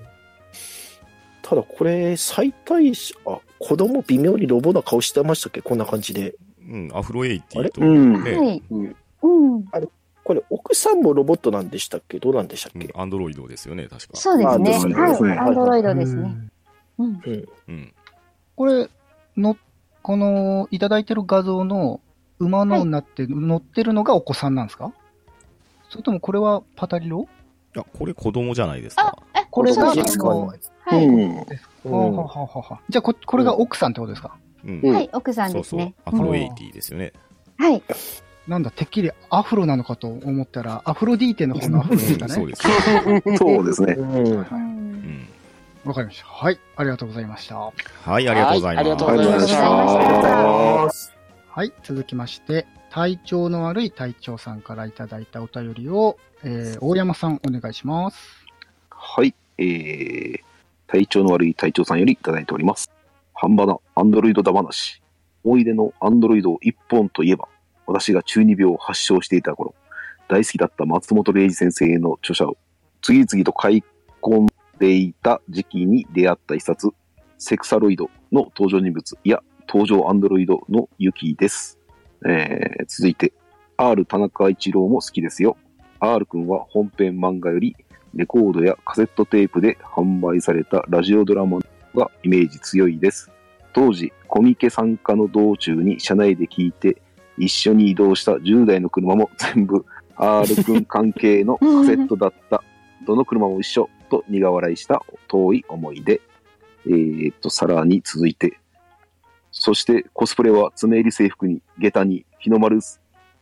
[1.41, 5.62] ただこれ、最大者、あ、子供微妙にロボな顔してましたっけ？
[5.62, 6.36] こんな感じで。
[6.70, 8.24] うん、アフロエイティと、うん。
[8.24, 8.63] ねはい。
[8.72, 9.65] うんうん。
[10.28, 12.20] これ、奥さんもロボットなんでしたっけ？
[12.20, 14.18] どうなんでしたっけ、アンドロイドですよね、確か。
[14.18, 14.76] そうですね。
[14.76, 15.38] あそうですねはい。
[15.40, 16.36] アンドロイドですね。
[17.00, 17.46] うんうん。
[17.70, 17.94] うん。
[18.58, 18.90] これ、
[19.38, 19.56] の、
[20.02, 22.02] この、いただいてる画像の
[22.40, 24.92] 馬のになって、乗ってるのがお子さんなんですか？
[25.88, 27.26] それともこれはパタリロ？
[27.74, 29.18] いや、これ子供じゃないですか。
[29.34, 30.58] え、これが、あそうですの、は
[30.98, 31.06] い。
[31.06, 31.36] うん。
[31.38, 31.46] は
[31.86, 34.36] あはじゃあこ、これが奥さんってことですか、
[34.66, 34.82] うん。
[34.84, 35.96] うんはい、奥さんそうそうですね。。
[36.04, 37.13] アフロエイティですよね。
[37.58, 37.82] はい。
[38.48, 42.34] なんだ、てっきりアフロなのかと思ったら、アフロディーテの方のアフロですかね。
[42.34, 42.64] そうです。
[43.38, 43.94] そうですね。
[43.94, 44.14] うん。
[44.14, 44.16] う。
[44.16, 45.28] うんん。
[45.84, 46.28] わかりました。
[46.28, 46.60] はい。
[46.76, 47.58] ありがとうございました。
[47.58, 47.74] はい、
[48.12, 48.76] ありがとうございます。
[48.76, 51.18] はいありがとうございましありがとうございましたた。
[51.52, 51.74] はい。
[51.84, 58.46] 続きまして、体調の悪い隊長さんからいただいたお便りを、えー、大山さんお願いします。
[58.90, 59.36] はい。
[59.58, 60.40] えー、
[60.88, 62.90] 体調の悪い隊長さんよりいただいております。
[63.34, 65.02] 半端なアンドロイドだ話。
[65.44, 67.48] 思い出のアンドロイド一本といえば、
[67.88, 69.73] 私が中二病を発症していた頃、
[70.28, 72.58] 大好きだった松本零士先生の著者を
[73.02, 73.84] 次々と買い
[74.21, 74.47] 込ん
[74.78, 76.89] でいた時期に出会った一冊、
[77.38, 81.80] セクサロイドの登場人物、いや、登場アンドロイドのユキです。
[82.26, 83.34] えー、続いて、
[83.78, 85.58] R 田中一郎も好きですよ。
[86.00, 87.76] R 君は本編漫画より
[88.13, 91.60] レコードやカセットテープで販売されたラジオドラマ
[91.95, 93.32] がイメージ強いです。
[93.73, 97.02] 当時、コミケ参加の道中に車内で聞いて
[97.38, 102.63] 一緒に移動した10台の車も 全部 R 君関係のカセットだった。
[103.06, 106.21] どの車も一緒と苦笑いした遠い思い出。
[106.88, 108.58] えー、っと、さらに続いて、
[109.52, 112.80] そしてコスプレは爪入り制服に下駄に日の丸、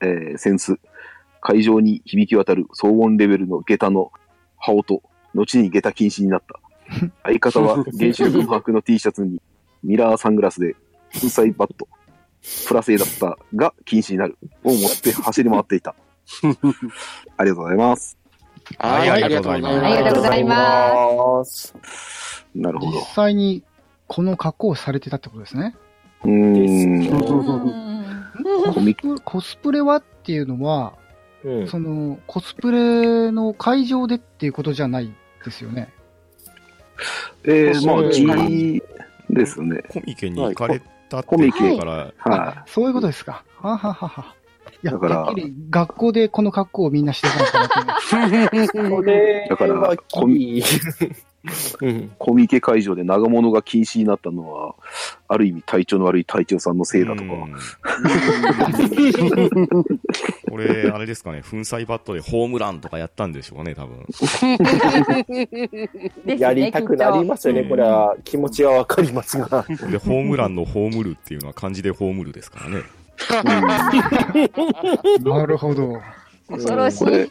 [0.01, 0.79] えーセンス、
[1.41, 4.11] 会場に響き渡る騒音レベルの下駄の
[4.57, 5.01] 羽音、
[5.33, 6.59] 後に下駄禁止になった。
[7.23, 9.41] 相方は原子力マークの T シャツに
[9.83, 10.73] ミラーサングラスで
[11.13, 11.87] 粉砕バット、
[12.67, 15.95] プラ製だったが禁止になるを持って走り回っていた。
[17.37, 18.17] ありがとうございます。
[18.79, 21.75] はいありがとうございますありがとうございます。
[22.55, 23.01] 実なるほど。
[23.05, 23.63] 際に
[24.07, 25.75] この格好をされてたってことですね。
[26.23, 27.07] うーん。
[27.07, 28.05] うん
[29.23, 30.93] コスプレはっていうのは、
[31.43, 31.67] うん。
[31.67, 35.93] その、コスプレの会場でっていうことじゃないですよね。
[37.43, 38.81] えー、まあ、G
[39.29, 39.83] ですね。
[39.89, 43.43] コミケに行かれたってコミケから、はそういうことですか。
[43.61, 44.35] はははは。
[44.83, 45.33] いや、だから。
[45.69, 48.69] 学校でこの格好をみんなしてたのかなと思って。
[48.89, 50.61] これだからは コミ
[51.81, 51.89] うん。
[51.89, 52.09] い。
[52.17, 54.73] コミケ会場で長物が禁止になったのは、
[55.27, 57.23] ある意味体調の悪い隊長さんのせいだとか。
[57.23, 57.53] うん
[60.49, 64.05] これ、あれですかね、粉砕バットでホームランとかやったんでしょうね、多分。
[66.25, 68.15] やりたくなりますよね、うんこれは。
[68.23, 69.65] 気持ちはわかりますが。
[69.91, 72.83] で、ホームランのホームルっていうのは漢字でホームルですからね。
[75.23, 76.01] なるほど。
[76.49, 77.29] 恐ろしこれい。、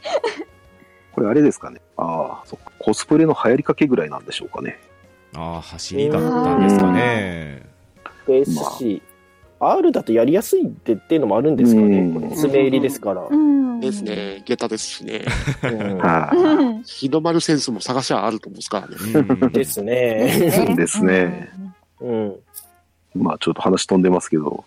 [1.13, 1.81] これあれですかね。
[1.97, 2.73] ああ、そっか。
[2.79, 4.79] コスプレの流行りかけぐらいなんでしょうかね。
[5.35, 7.63] ああ、走りだったんですかね。
[8.27, 9.03] ですし、
[9.61, 11.99] R だとやりやすいってっていうのもあるんですかね。
[11.99, 13.27] うんこれ爪入りですから。
[13.29, 13.81] うん。
[13.81, 14.03] です。
[14.03, 14.43] ね。
[14.45, 15.25] 下駄ですしね。
[16.85, 19.27] 日の丸センスも探しはあると思うんですからね。
[19.41, 20.73] うんですね。
[20.73, 20.75] い。
[20.77, 21.51] ですね。
[22.01, 22.35] うん。
[23.15, 24.65] まあちょっと話飛んでますけど、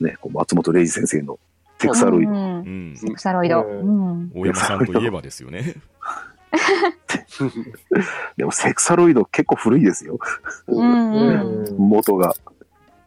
[0.00, 1.38] ね、こう松本零士先生の
[1.80, 2.30] セクサロイド。
[2.30, 2.60] うんう
[2.92, 3.60] んセクサロイド。
[4.34, 5.74] 大山さんといえばですよね。
[8.36, 10.18] でもセクサロイド結構古いですよ。
[10.66, 11.64] うんううん。
[11.64, 11.88] ん。
[11.88, 12.34] 元が。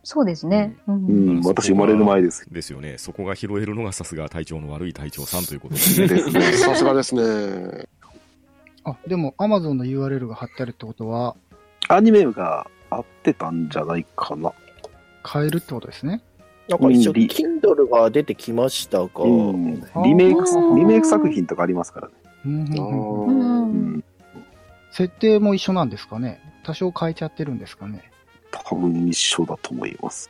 [0.04, 0.75] そうですね。
[0.88, 0.93] う。
[0.93, 2.47] うんん、私生まれる前です。
[2.51, 2.97] ですよね。
[2.97, 6.08] そこが拾えるのがさすが体調の悪い隊長さんということですね。
[6.08, 6.41] ですね。
[6.54, 7.88] さすがですね。
[8.84, 11.36] あ、でも Amazon の URL が貼ってあるってことは、
[11.88, 14.54] アニメが合ってたんじゃないかな。
[15.23, 16.21] 買えるってことですね。
[16.67, 19.82] なんか一応、Kindle が出てきましたが、うん。
[20.04, 22.13] リメイク、うんリメイク作品とかありますからね。
[22.45, 24.04] うん。
[24.91, 28.12] 設定も一緒なんですかね多少変えちゃってるんですかね
[28.51, 30.30] 多分一緒だと思います。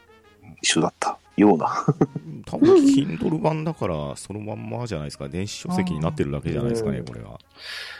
[0.61, 1.67] 一緒だったような。
[2.45, 5.27] 多分、Kindle 版だから、そのまんまじゃないですか。
[5.27, 7.39] 電子書籍になってるだけじゃないですかね、うんこれは。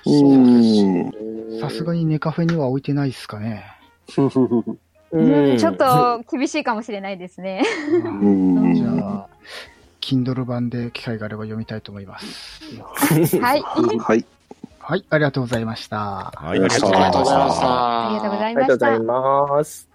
[0.04, 1.60] そう。
[1.60, 3.65] さすがにネカフェには置いてないですかね。
[4.17, 4.30] うん
[5.58, 7.63] ちょっと厳しいかもしれないですね。
[7.91, 8.74] うん。
[8.74, 9.28] じゃあ、
[10.02, 12.62] Kindle 版で機会があれば読みたいと思います。
[13.40, 13.62] はい。
[13.62, 14.26] はい。
[14.80, 15.98] はい、ありがとうございました。
[15.98, 17.30] はい、ありがとうございまし
[17.62, 18.68] たありがとうございました。
[18.68, 19.00] ありがとうござい。
[19.00, 19.90] ます。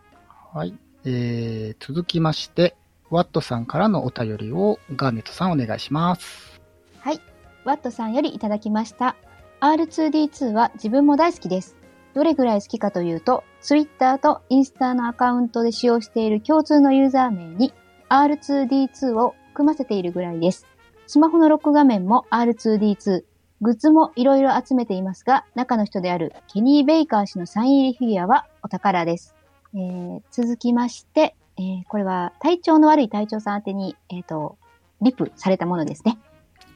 [0.54, 0.74] はい。
[1.04, 2.76] えー、続きまして、
[3.10, 6.60] ワットさんからのお便りをガーネットさんお願いします。
[7.00, 7.20] はい。
[7.64, 9.16] ワットさんよりいただきました。
[9.60, 11.76] R2D2 は自分も大好きです。
[12.14, 17.74] どれぐらい好きかというと、Twitter とインスタのアカウントで使用している共通のユーザー名に
[18.08, 20.66] R2D2 を含ませているぐらいです。
[21.06, 23.24] スマホのロック画面も R2D2。
[23.62, 29.34] グッズもいろいろ集めていますが、中の人であるケニー・ベイカー氏のサイン入りフィギュアはお宝です。
[29.72, 34.58] えー続きまして、えーこれは体調の悪い隊長さん宛てに、えっ、と、
[35.00, 36.18] リプされたものですね。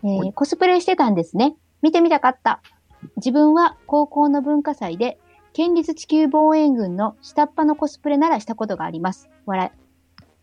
[0.03, 1.55] えーはいコスプレしてたんですね。
[1.83, 2.63] 見てみたかった。
[3.17, 5.19] 自分は高校の文化祭で、
[5.53, 9.29] 県立地球防衛軍の下っ端のコスプレならしたことがあります。
[9.45, 9.71] 笑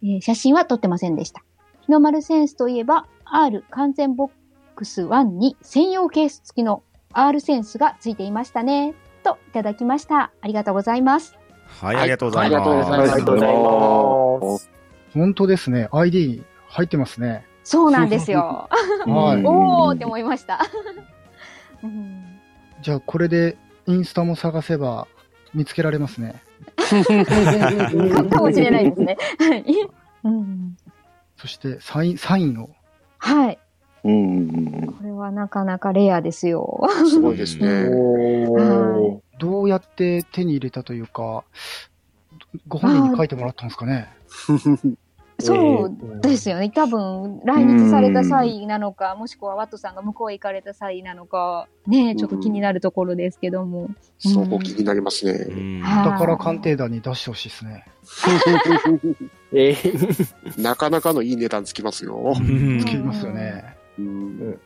[0.04, 0.14] い。
[0.14, 1.47] えー写真は撮ってませんでした。
[1.88, 4.32] 日の丸センスといえば、R 完全ボッ
[4.76, 8.94] クス1に専用ケース付きの R センスが付いていましたね。
[9.24, 10.32] といただきました。
[10.42, 11.38] ありがとうございます。
[11.82, 12.92] はい、ありがとうございます。
[12.92, 14.70] ありがとうございます。
[15.14, 15.90] 本当ですね。
[15.92, 17.46] ID 入ってますね。
[17.64, 18.70] そうなんですよ。
[19.08, 19.44] はい。
[19.46, 20.60] おーって思いました。
[21.84, 22.24] う ん
[22.82, 25.08] じゃあ、これでインスタも探せば
[25.54, 26.42] 見つけられますね。
[26.78, 29.18] かもしれないですね。
[29.40, 29.66] はい。
[30.24, 30.78] うん
[31.38, 32.70] そして、サイン、サインを。
[33.20, 33.60] はい。
[34.04, 34.88] うん。
[34.88, 36.88] これはなかなかレアですよ。
[37.10, 37.90] すごいですね。
[37.90, 39.22] おー。
[39.40, 41.44] どうやって手に入れたというか、
[42.68, 44.12] ご本人に書いてもらったんですかね。
[45.40, 46.72] そうですよね。
[46.72, 53.90] 多分、来日された際なのか、もしくはワットさんが向こうへ行かれた際なのか、ね、ちょっと気になるところですけども。
[54.18, 55.82] そこ気になりますうね。
[55.82, 57.86] だから鑑定団に出してほしいですね。
[59.54, 62.34] えー なかなかのいい値段つきますよ。
[62.36, 63.64] うんつきますよね。
[64.00, 64.60] うん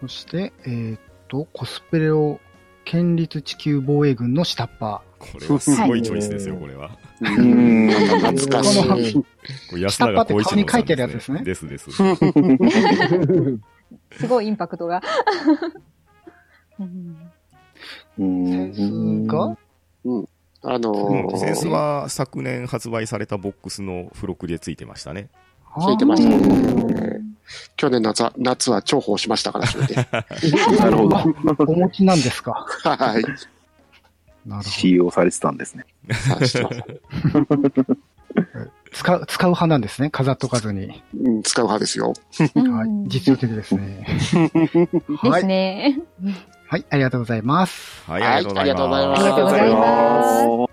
[0.00, 2.40] そして、えーっと、コスプレを
[2.84, 5.00] 県立地球防衛軍の下っ端。
[5.20, 6.90] これはすごいチョイスですよ、これは。
[7.20, 7.88] うん。
[7.90, 9.12] 懐かしこのい。
[9.14, 9.22] こ
[9.76, 11.90] れ安永光一郎さんですねですです。
[14.18, 15.02] すごいインパクトが。
[16.78, 17.16] うん
[18.18, 18.80] うんセンス
[19.32, 19.56] が
[20.62, 25.28] あのうんー、センスは昨年発売されたボックスの付録でついてましたね。
[25.80, 26.30] ついてました。
[27.76, 29.94] 去年夏は、夏は重宝しましたから、それで。
[30.78, 31.16] なるほど。
[31.16, 32.66] ー お持ちなんですか？
[32.84, 33.24] はい。
[34.46, 35.84] なるほ使用されてたんですね。
[38.92, 40.10] 使う、使う派なんですね。
[40.10, 41.02] 飾っとかずに。
[41.14, 42.12] うん使う派ですよ。
[42.38, 43.08] はい。
[43.08, 44.06] 実用的ですね。
[45.22, 45.40] ではい。
[45.42, 46.00] すね。
[46.66, 46.84] はい。
[46.90, 48.02] ありがとうございます。
[48.10, 49.22] はい、はいありがとうございます。
[49.22, 50.72] ありがとうございます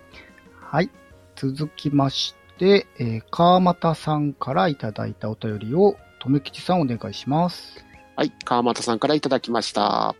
[0.61, 0.89] はい。
[1.35, 7.83] 続きまして、えー、川又さんからいただいたお便りを、とめきちさんお願いします。
[8.15, 8.31] はい。
[8.43, 10.15] 川又さんからいただきました。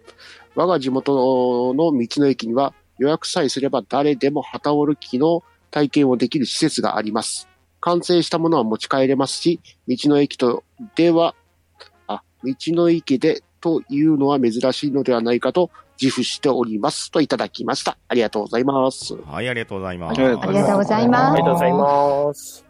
[0.56, 7.48] 我が地元の道の駅には予約さえすれば誰でも旗織る機の体験をできる施設があります。
[7.80, 10.64] 完成したものは持ち帰れますし、道の駅と
[10.96, 11.36] では、
[12.08, 15.70] あ、道の駅でというのは珍しいのではないかと
[16.02, 17.12] 自負しております。
[17.12, 17.98] といただきました。
[18.08, 19.16] ありがとうございます。
[19.16, 20.20] はい、ありがとうございます。
[20.20, 22.66] ありがありがとうございますありがとうございます。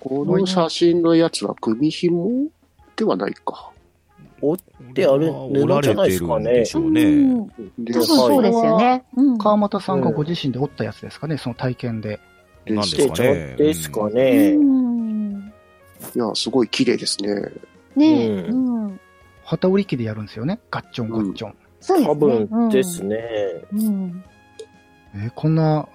[0.00, 2.48] この写真のやつは組紐
[2.96, 3.70] ではないか。
[4.94, 7.02] であれ折られてるんでしょうね。
[7.08, 7.46] うん
[7.84, 9.04] で多分そうですよね。
[9.16, 12.20] うん川又さんがご自身で折ったやつですかね、その体験で。
[12.66, 13.56] なんしです。
[13.56, 14.52] ですかうね。
[14.52, 15.52] ん。
[16.14, 17.34] いや、すごい綺麗ですね。
[17.96, 19.00] ねえ、ううん。
[19.44, 20.60] 旗織り機でやるんですよね。
[20.70, 21.54] ガッチョンガッチョン。
[21.80, 22.12] そうですね。
[22.12, 23.18] 多分ですね。
[23.72, 24.24] うん。
[25.14, 25.88] えーこんな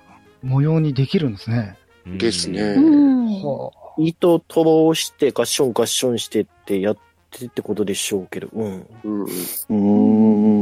[0.43, 1.77] 模様にできるんですね。
[2.05, 3.25] うんですねうん。
[3.43, 4.55] は糸通
[4.93, 6.97] してガッションガッションしてってやっ
[7.39, 8.47] てってことでしょうけど。
[8.53, 8.87] うん。
[9.03, 9.23] うん。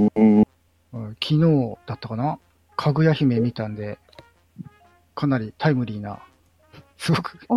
[0.07, 0.41] うーん。
[0.93, 2.39] あ昨日だったかな？
[2.75, 3.99] かぐや姫見たんで、
[5.15, 6.19] かなりタイムリーな、
[6.97, 7.37] すごく、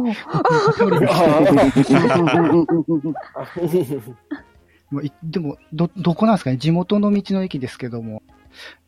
[5.23, 6.59] でも、ど、どこなんですかね？
[6.59, 8.23] 地元の道の駅ですけども、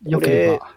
[0.03, 0.75] よければ。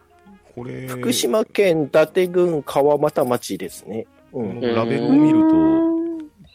[0.56, 4.08] これ、福島県伊達郡川俣町ですね。
[4.32, 4.62] うん。
[4.62, 5.91] ラベルを見ると、る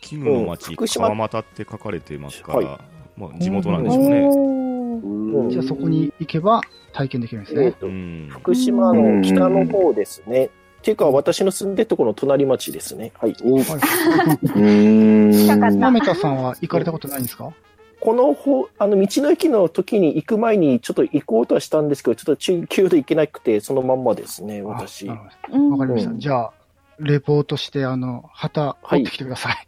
[0.07, 4.19] 絹の町、うん福島川俣って書かれてますから、はいまあ、地元なんでしょうね。
[4.21, 7.67] うんじゃあそこに行けば体験できるんですね。
[7.67, 8.29] えっとうん。
[8.31, 10.47] 福島の北の方ですね。
[10.47, 10.49] っ
[10.83, 13.13] ていうか、私の住んでるところの隣町ですね。
[13.21, 13.33] はい。
[13.33, 15.33] うーん。
[15.33, 17.53] 近かったなめたさんは行かれたことないんですか？
[18.01, 25.09] この方、あの、道の駅の時に行く前にちょっと行こうとはしたんですけど、ちょっと中級で行けなくて、そのまんまですね、私。
[25.09, 26.11] わかりました。
[26.11, 26.53] うんじゃあ、
[27.01, 29.53] レポートして、あの、旗、はい持ってきてください。
[29.53, 29.67] はい、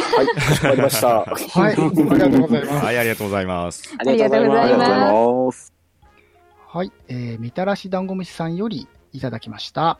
[0.00, 1.24] かしこまりました。
[1.24, 1.74] はい。
[1.74, 2.72] ありがとうございます。
[2.72, 3.96] はい、ありがとうございます。
[3.98, 5.72] ありがとうございまます。
[6.68, 6.92] はい。
[7.08, 9.98] えー、みたらし団子虫さんよりいただきました。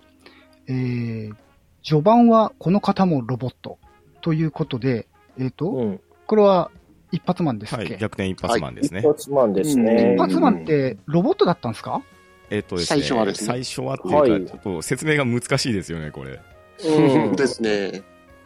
[0.69, 1.35] えー、
[1.83, 3.79] 序盤はこの方もロボット
[4.21, 6.01] ということで、えっ、と、うん。
[6.27, 6.71] これは
[7.13, 9.01] 一発マンですっけ、はい、逆転一発マンですね。
[9.01, 10.19] 一発マンですね一。
[10.21, 12.03] 発マンってロボットだったんですか？
[12.51, 16.41] えっとですね、最初はですね最初はっていうか、はいちょっと説明が難しいですよね、これ。
[16.85, 17.37] うん。
[17.37, 18.03] ですね。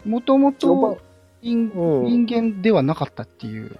[0.06, 0.98] もともと
[1.44, 3.76] 人うん人間ではなかったっていう。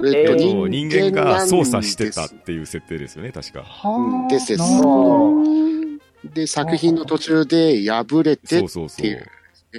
[0.00, 3.62] えっと、えー人人間が間なん操作してたっていう設定ですよね、確か。
[3.64, 6.34] はあ、うんですです。
[6.34, 9.02] で、作品の途中で破れてっそうそうそう。
[9.02, 9.26] ていう。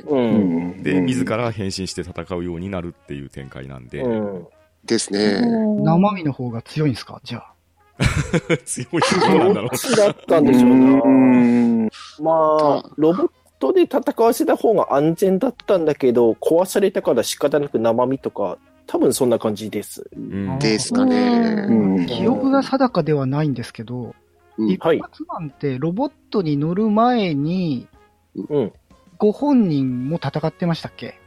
[0.08, 0.84] うん。
[0.84, 4.08] で、自ら変身して戦うようになるっていう展開なんで、う
[4.42, 4.48] ん。
[4.86, 5.42] ですね。
[5.84, 7.22] 生身の方が強いんですか？
[7.24, 7.54] じゃあ。
[8.66, 8.88] 強い
[9.30, 11.06] どうなんだろどっちだったんでしょううな。
[11.06, 11.90] ん。
[12.22, 13.30] まあ、ロボッ
[13.60, 18.58] トで戦わせた方が安全だったんだけど、壊されたから仕方なく生身とか、
[18.88, 20.10] 多分そんな感じです。
[20.16, 20.20] う。
[20.20, 20.22] う
[20.56, 21.66] んですかね。
[21.68, 24.16] うん記憶が定かではないんですけど、
[24.58, 27.88] うん一発マンってロボットに乗る前に、
[28.36, 28.74] うん。
[29.18, 31.19] ご本人も戦ってましたっけ？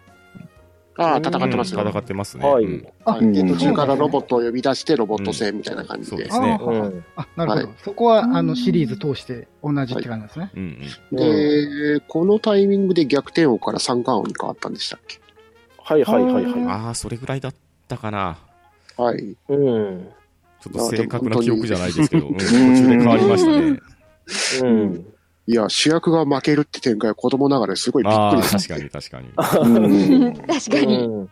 [0.98, 1.80] ああ、戦ってますよ。
[1.80, 2.46] 戦ってますね。
[2.46, 6.30] はいうんあ途中からロボットを呼び出して、ロボット戦みたいな感じでそうで。
[6.30, 7.04] すねあうん。
[7.16, 7.66] あ、なるほど。
[7.66, 10.50] はいそこは、うんあの、シリーズ通して同じって感じですね。
[10.54, 10.78] うん
[11.12, 11.16] うん。
[11.98, 15.18] で、このタイミングで逆転王から三冠王に変わったんでしたっけ？
[15.78, 16.64] はいはいはいはい。
[16.66, 17.54] ああ、それぐらいだっ
[17.88, 18.38] たかな。
[18.96, 19.36] はい。
[19.48, 20.08] うん。
[20.60, 23.80] ちょっと正確な記憶じゃないですけど、うん途中で変わりましたね。
[24.62, 25.06] うん。
[25.52, 28.68] いや、主役が負けるって展開は子供ながらすごいびっくりです。
[28.68, 29.28] 確かに 確かに。
[29.28, 30.98] うん確かに。
[31.04, 31.28] うん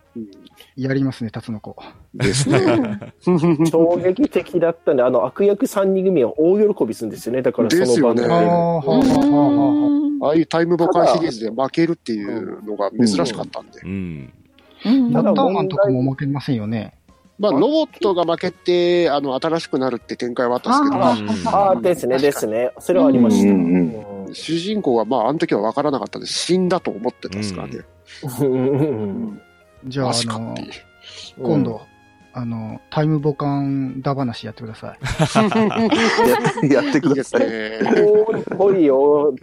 [0.77, 1.75] やりますね、タツノコ。
[2.13, 2.59] ですね。
[3.69, 7.41] 衝撃的だったんで、あの悪役3人組は大喜びするんですよね。
[7.41, 8.23] だからその場ですよね
[10.21, 13.81] ああ、いうタイムボカンシリーズで負けるっていうのが珍しかったんで。
[13.83, 14.33] うん。
[14.85, 16.93] うんナッターマンとかも負けませんよね。
[17.41, 22.71] まあ、ロボットが負けて、あの、新しくなるって展開はあったんですけど、ああ、ですね、ですね。
[22.77, 24.10] それはありました。
[24.33, 26.33] 主人公はまあ、あの時は分からなかったです。
[26.33, 27.79] 死んだと思ってたんですからね。
[28.41, 29.41] うん
[29.85, 30.55] じゃあ、あの。
[31.39, 31.81] 今度、
[32.33, 36.69] あの、タイムボカンだ話やってください。
[36.71, 37.41] や やってください。
[37.41, 37.79] ね。
[38.05, 39.33] おーぽいよ。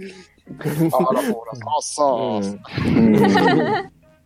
[0.61, 2.59] あらほら、そうそう。
[2.86, 3.16] うん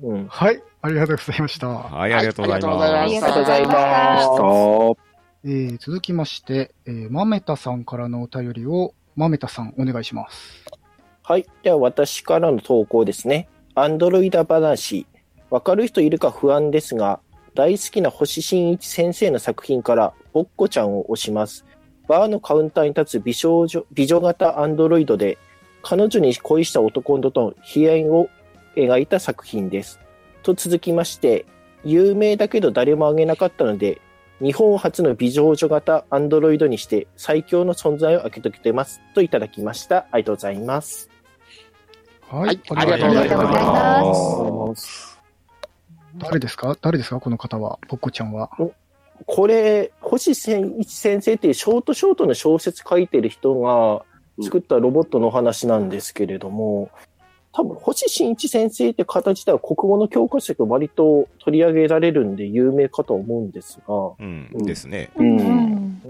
[0.03, 0.27] うん。
[0.29, 1.69] はい、ありがとうございました。
[1.69, 2.95] はい、ありがとうございます。
[2.95, 5.13] ありがとうございます。
[5.45, 10.65] えー続きまして、えー、まめたさんからのお便りを、まめたさんお願いします。
[11.23, 11.47] はい。
[11.63, 13.49] では私からの投稿ですね。
[13.75, 15.07] アンドロイド話。
[15.51, 17.21] わかる人いるか不安ですが、
[17.55, 21.65] 大好きな星新一先生の作品から、ぼっこちゃんを押します。
[22.09, 25.39] バーのカウンターに立つ美少女、美女型アンドロイドで、
[25.83, 28.29] 彼女に恋した男のとの悲哀を
[28.77, 30.01] 描いた作品です。
[30.43, 31.45] と続きまして、
[31.85, 34.01] 有名だけど誰も挙げなかったので、
[34.43, 39.01] 日本初の美少女型アンドロイドにして最強の存在を挙げてきてます。
[39.15, 40.07] といただきました。
[40.11, 41.09] ありがとうございます。
[42.29, 45.19] はい、はいありがとうございます
[46.19, 46.77] 誰ですか？
[46.83, 47.21] 誰ですか？
[47.21, 48.51] この方は、ぽっこちゃんは。
[49.27, 54.05] これ、星千一先生っていうショートショートの小説書いてる人が
[54.43, 56.91] 作ったロボットのお話なんですけれども、
[57.53, 65.11] 多分、星新一先生って形では国語の教科書が割と取り上げられるんで有名かと思うんですが、うん、ですね。
[65.17, 66.01] うんうん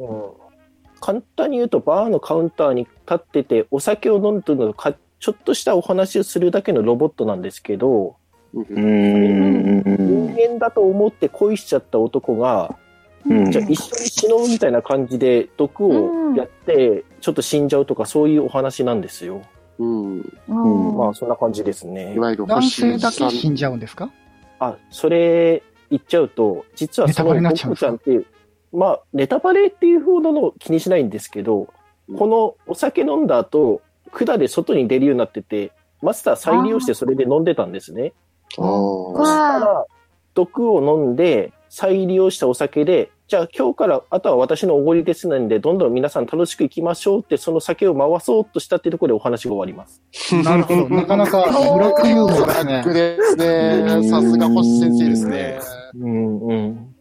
[1.05, 8.14] 簡単に言うと、バーのカウンターに立ってて、お酒を飲んでるのをかちょっとしたお話をするだけのロボットなんですけど、
[8.55, 10.34] うんうーん。
[10.34, 12.78] 人間だと思って恋しちゃった男が、
[13.26, 19.43] うんじゃあ一緒に死のうみたいな感じで毒をやって、ちょっと死んじゃうとかそういうお話なんですよ。
[19.79, 20.20] うん。
[20.49, 20.97] うん。
[20.97, 22.14] まあそんな感じですね。
[22.14, 22.18] い。
[22.18, 24.11] わゆる男星性だけ死んじゃうんですか？
[24.59, 28.27] あ、それ言っちゃうと、実はそのネタバレになっちゃうんっていう、
[28.73, 31.68] まあネタバレっていうほどの気にしないんですけど、
[32.16, 38.12] このお酒飲んだ後、管で外に出るようになってて、マスター再利用してそれで飲んでたんですね。
[38.55, 39.87] そしたわら、
[40.35, 50.03] 毒を飲んで、再利用したお酒で、じゃあ今日からあとは私のおごりですなんで、どんどん皆さん楽しく行きましょうって、その酒を回そうとしたってところでお話が終わります。
[50.43, 50.89] なるほど。
[50.91, 54.11] なかなかブラックユーモアですね。
[54.11, 55.59] さすが星先生ですね。
[55.99, 56.95] うんうん。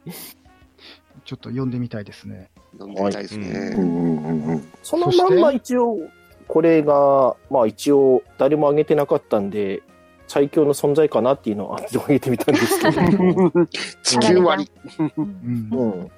[1.26, 2.50] ちょっと読んでみたいですね。
[2.80, 4.64] 飲んでみたいですうんね。
[4.84, 5.98] そのまんま一応、
[6.48, 9.84] これが、まあ一応、誰も挙げてなかったんで、
[10.32, 13.68] 最強の存在かなっていうのを挙げてみたんですけど。
[14.02, 14.72] 地球割
[15.18, 15.22] う。
[15.22, 16.10] ん。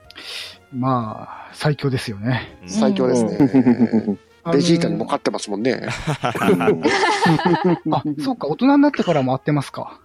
[0.71, 2.57] まあ、最強ですよね。
[2.63, 4.17] うん最強ですね。
[4.51, 5.79] ベジータにも勝ってますもんね。
[5.87, 6.33] あ、
[8.19, 9.99] そうか、大人になってからも会ってますか。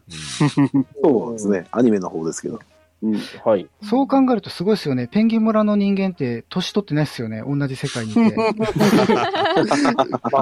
[1.03, 1.67] そうですね。
[1.73, 2.61] アニメの方ですけど。
[3.03, 3.19] うん。
[3.45, 3.69] はい。
[3.83, 5.07] そう考えるとすごいですよね。
[5.07, 7.43] ペンギン村の人間って年取ってないですよね。
[7.47, 8.21] 同じ世界にいて。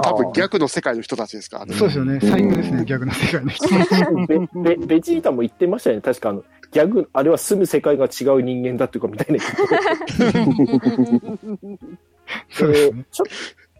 [0.03, 1.59] 多分逆の世界の人たちですか？
[1.59, 1.75] らね。
[1.75, 2.19] そうですよね。
[2.21, 2.85] 最強ですね。
[2.85, 3.67] 逆の世界の人。
[4.27, 6.01] ベベベジータも言ってましたよね。
[6.01, 9.43] 確かあの、ギャグ、あれは住む世界が違う人間だっていうかみたいな。
[12.49, 13.05] そうですね。
[13.11, 13.23] ちょ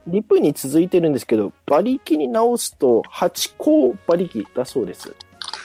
[0.07, 5.13] リプに続いてるんですけど、馬力に直すと8項馬力だそうです。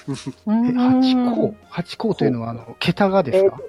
[0.09, 0.13] え、
[0.51, 3.61] 8項 ?8 項というのは、あの、桁がですか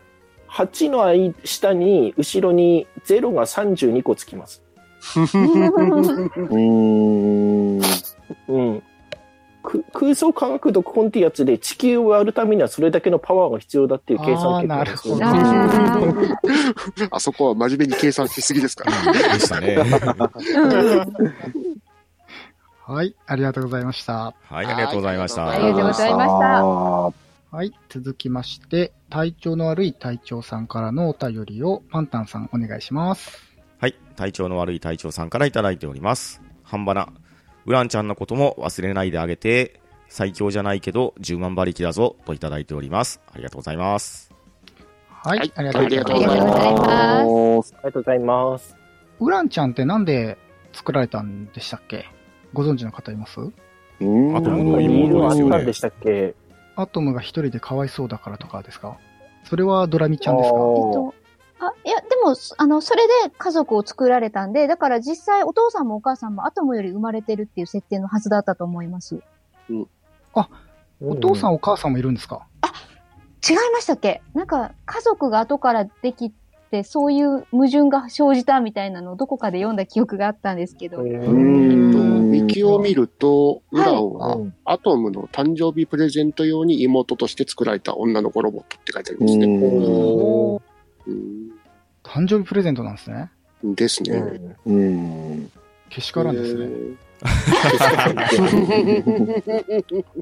[0.50, 4.64] ？8の間下に、後ろに0が32個つきます。
[5.16, 6.58] うー
[7.78, 7.82] ん。
[8.48, 8.84] うん。
[9.64, 19.14] く空想科学読本ってやつで地球を割るためにはそれだけのパワーが必要だっていう計算結果あーなるほどあそこは真面目に計算しすぎですから。
[19.34, 19.78] でしたね。
[22.86, 24.14] はい、ありがとうございました。
[24.50, 25.50] はい、ありがとうございました。
[25.50, 33.40] ありがとうございましたはい、続きまして、体調の悪い隊長さんからのお便りをパンタンさんお願いします。
[33.80, 33.98] はい。
[34.18, 36.42] 体調の悪い隊長さんからいただいております。
[36.64, 37.08] 半ばな。
[37.66, 39.80] ウランちゃんのことも忘れないであげて、
[40.10, 43.22] 最強じゃないけど10万馬力だぞ、といただいております。
[43.32, 44.34] ありがとうございます。
[45.08, 46.12] はい、はいありがとうございあます。
[46.12, 47.74] りがとうございます。
[47.76, 48.76] ありがとうございます。
[49.22, 50.38] ウランちゃんってなんで
[50.74, 52.10] 作られたんでしたっけ？
[52.54, 53.40] ご存知の方います？
[53.40, 54.38] うん。
[54.38, 55.66] あともう理由はあ妹ですよね。
[55.66, 56.36] でしたっけ？
[56.76, 58.98] アトムが一人でかわいそうだからとかですか？
[59.44, 60.56] それはドラミちゃんですか？
[60.56, 60.62] あー。
[60.62, 61.14] えっと、
[61.60, 69.22] あ、いや、でも、あの、それで家族を作られたんで、だから実際お父さんもお母さんもアトムより生まれてるっていう設定のはずだったと思います。
[71.02, 72.36] お父さんお母さんもいるんですか？
[72.38, 72.40] ん
[73.50, 74.22] 違いましたっけ？
[74.34, 76.32] なんか、家族が後からでき
[76.72, 81.02] て、そういう矛盾が生じたみたいなのをどこかで読んだ記憶があったんですけど。
[81.02, 81.22] うえっ
[82.54, 89.46] と、んウィキを見ると、ウランはうんアトムの誕生日プレゼント用に妹として作られた女の子ロボットって書いてありますね。
[92.04, 93.32] 誕生日プレゼントなんですね。
[93.64, 94.56] うんですね。
[94.66, 95.52] うん。
[95.90, 96.68] けしからんですね。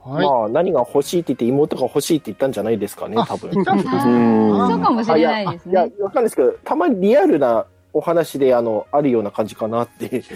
[0.03, 0.25] はい。
[0.25, 3.51] まあ、何が欲しいって言って妹が欲しいって言ったんじゃないですかね、あ多分。
[3.53, 5.93] そうかもしれないですいや、ね。
[5.99, 10.23] わかんないですけど、たまにリアルなお話で、あの、あるような感じかなって。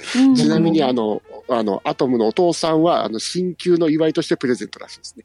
[0.00, 5.24] ちなみに、あの、あの、アトムのお父さんは、あの、新旧の祝いとしてプレゼントらしいですね。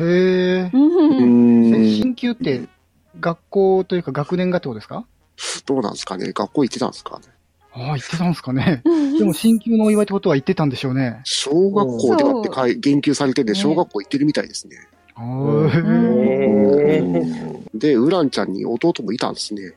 [0.00, 0.70] へえ。
[0.72, 0.78] う
[1.26, 2.68] んえ進級って
[3.20, 5.04] 学校というか学年がってことですか？
[5.66, 7.26] どうなんですかね学校行ってたんですかね
[7.72, 8.82] ああ、言ってたんですかね。
[9.18, 11.20] でも進級のお祝いってことは言ってたんでしょうね。
[11.24, 14.76] 小学校ではってかい言及されてて、小学校行ってるみたいですね。
[17.74, 19.72] で、ウランちゃんに弟もいたんですね。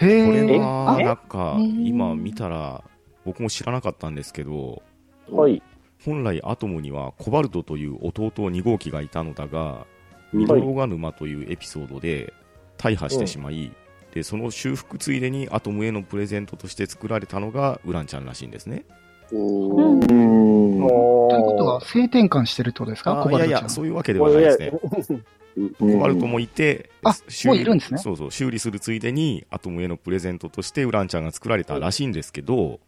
[0.00, 0.58] へこれえ。
[0.58, 1.04] は、え？
[1.04, 2.82] なんか今見たら、
[3.28, 4.82] 僕も知らなかったんですけど、
[5.30, 5.62] はい。
[6.02, 9.86] 本来アトムにはコバルトという弟2号機がいたのだが、
[10.32, 12.32] ミドロガ沼というエピソードで
[12.78, 13.70] 大破してしまい、
[14.14, 18.86] で、その修復ついでにアトムへのプレゼントとして作られたのがウランちゃんらしいんですね。
[19.28, 23.20] とということは、性転換してるってことですか？
[23.20, 23.48] あコバルトちゃん。
[23.50, 24.72] いやいや、そういうわけではないですね。
[25.08, 25.24] うん
[25.78, 32.80] コバルトもいて、あ修もういるんですねそうそう、修理するついでにアトムへのプレゼントとしてウランちゃんが作られたらしいんですけど、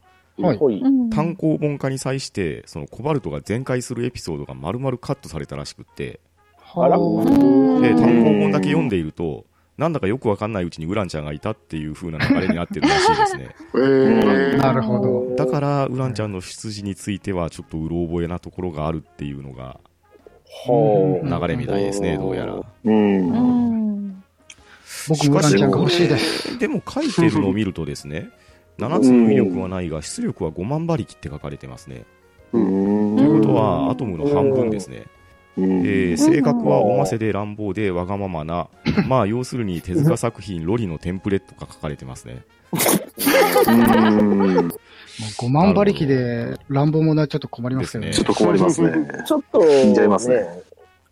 [0.43, 6.20] はい単行本化に際して、そのコバルトが全開するエピソードが丸々カットされたらしくって、
[6.74, 9.45] あらで、単行本だけ読んでいると、
[9.76, 13.57] なんだかよくわかんないうちにウランちゃんがいたっていう風な流れになってるらしいですね。
[13.74, 15.36] えーなるほど。
[15.36, 19.80] だから、ウランちゃんの出自についてはちょっとうろ覚えなところがあるっていうのが
[20.45, 21.26] ほう。
[21.26, 22.55] 流れみたいですね、どうやら。
[22.84, 22.93] うん。
[22.93, 22.97] う
[24.11, 24.24] ん。
[25.09, 26.59] 僕もウランちゃんが欲しいです。
[26.59, 28.30] でも書いてるのを見るとですね、
[28.81, 32.05] 7つの威力はないが、出力は5万馬力って書かれてますね。
[32.53, 33.16] うん。
[33.16, 34.99] ということは、アトムの半分ですね。
[34.99, 35.11] うん
[35.57, 38.68] えー性格はおませで乱暴でわがままな、
[39.09, 42.45] まあ要するに手塚作品ロリのテンプレットが書かれてますね。
[43.66, 44.68] うん
[45.20, 48.07] もう5万馬力で乱暴者はちょっと困りますけどね。
[48.09, 48.91] ですちょっと困りますね。
[49.26, 50.47] ちょっと、死んじゃいますね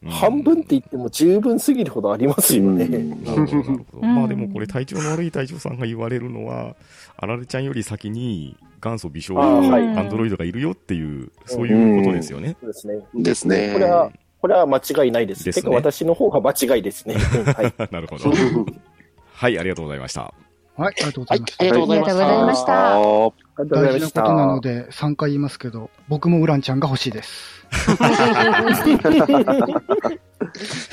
[0.02, 2.86] うん半分って言っても十分すぎるほどありますよね。
[4.00, 6.76] まあでもこれ体調の悪い隊長さんが言われるのは、
[7.16, 12.56] あられちゃんより先に元祖美少あーのはいアンドロイドがいるよっていう、そういうことですよね。
[12.60, 13.00] そうですね。
[13.14, 13.70] ですね。
[13.72, 15.44] これは、これは間違いないです。
[15.44, 17.16] ですねてか私の方が間違いですね。
[17.56, 17.90] はい。
[17.90, 18.30] なるほど。
[19.34, 20.32] はい、ありがとうございました。
[20.78, 21.58] はい、ありがとうございました。
[21.58, 22.14] ありがとうございました。
[22.14, 24.20] ありがとうございましたあーありがとうござい大ました。
[24.20, 27.66] 事なことなので3回言いますけど、僕もウランちゃんが欲しいです。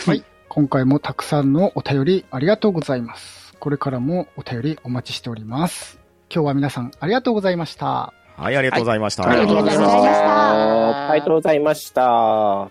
[0.10, 0.24] はい。
[0.50, 3.54] 今回もたくさんのお便りありがとうございます。
[3.60, 6.00] これからもお便りお待ちしております。
[6.34, 8.12] 今日は皆さんありがとうございました。
[8.38, 9.22] はい、ありがとうございました。
[9.24, 12.02] はいありがとうございましたありがとうございました。
[12.02, 12.70] は、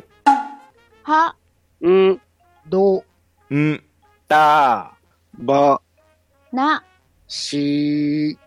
[1.80, 2.20] うん、
[2.68, 3.04] どう
[3.50, 3.84] うん。
[4.26, 4.92] だ、
[5.38, 5.80] ば、
[6.52, 6.82] な、
[7.34, 8.38] し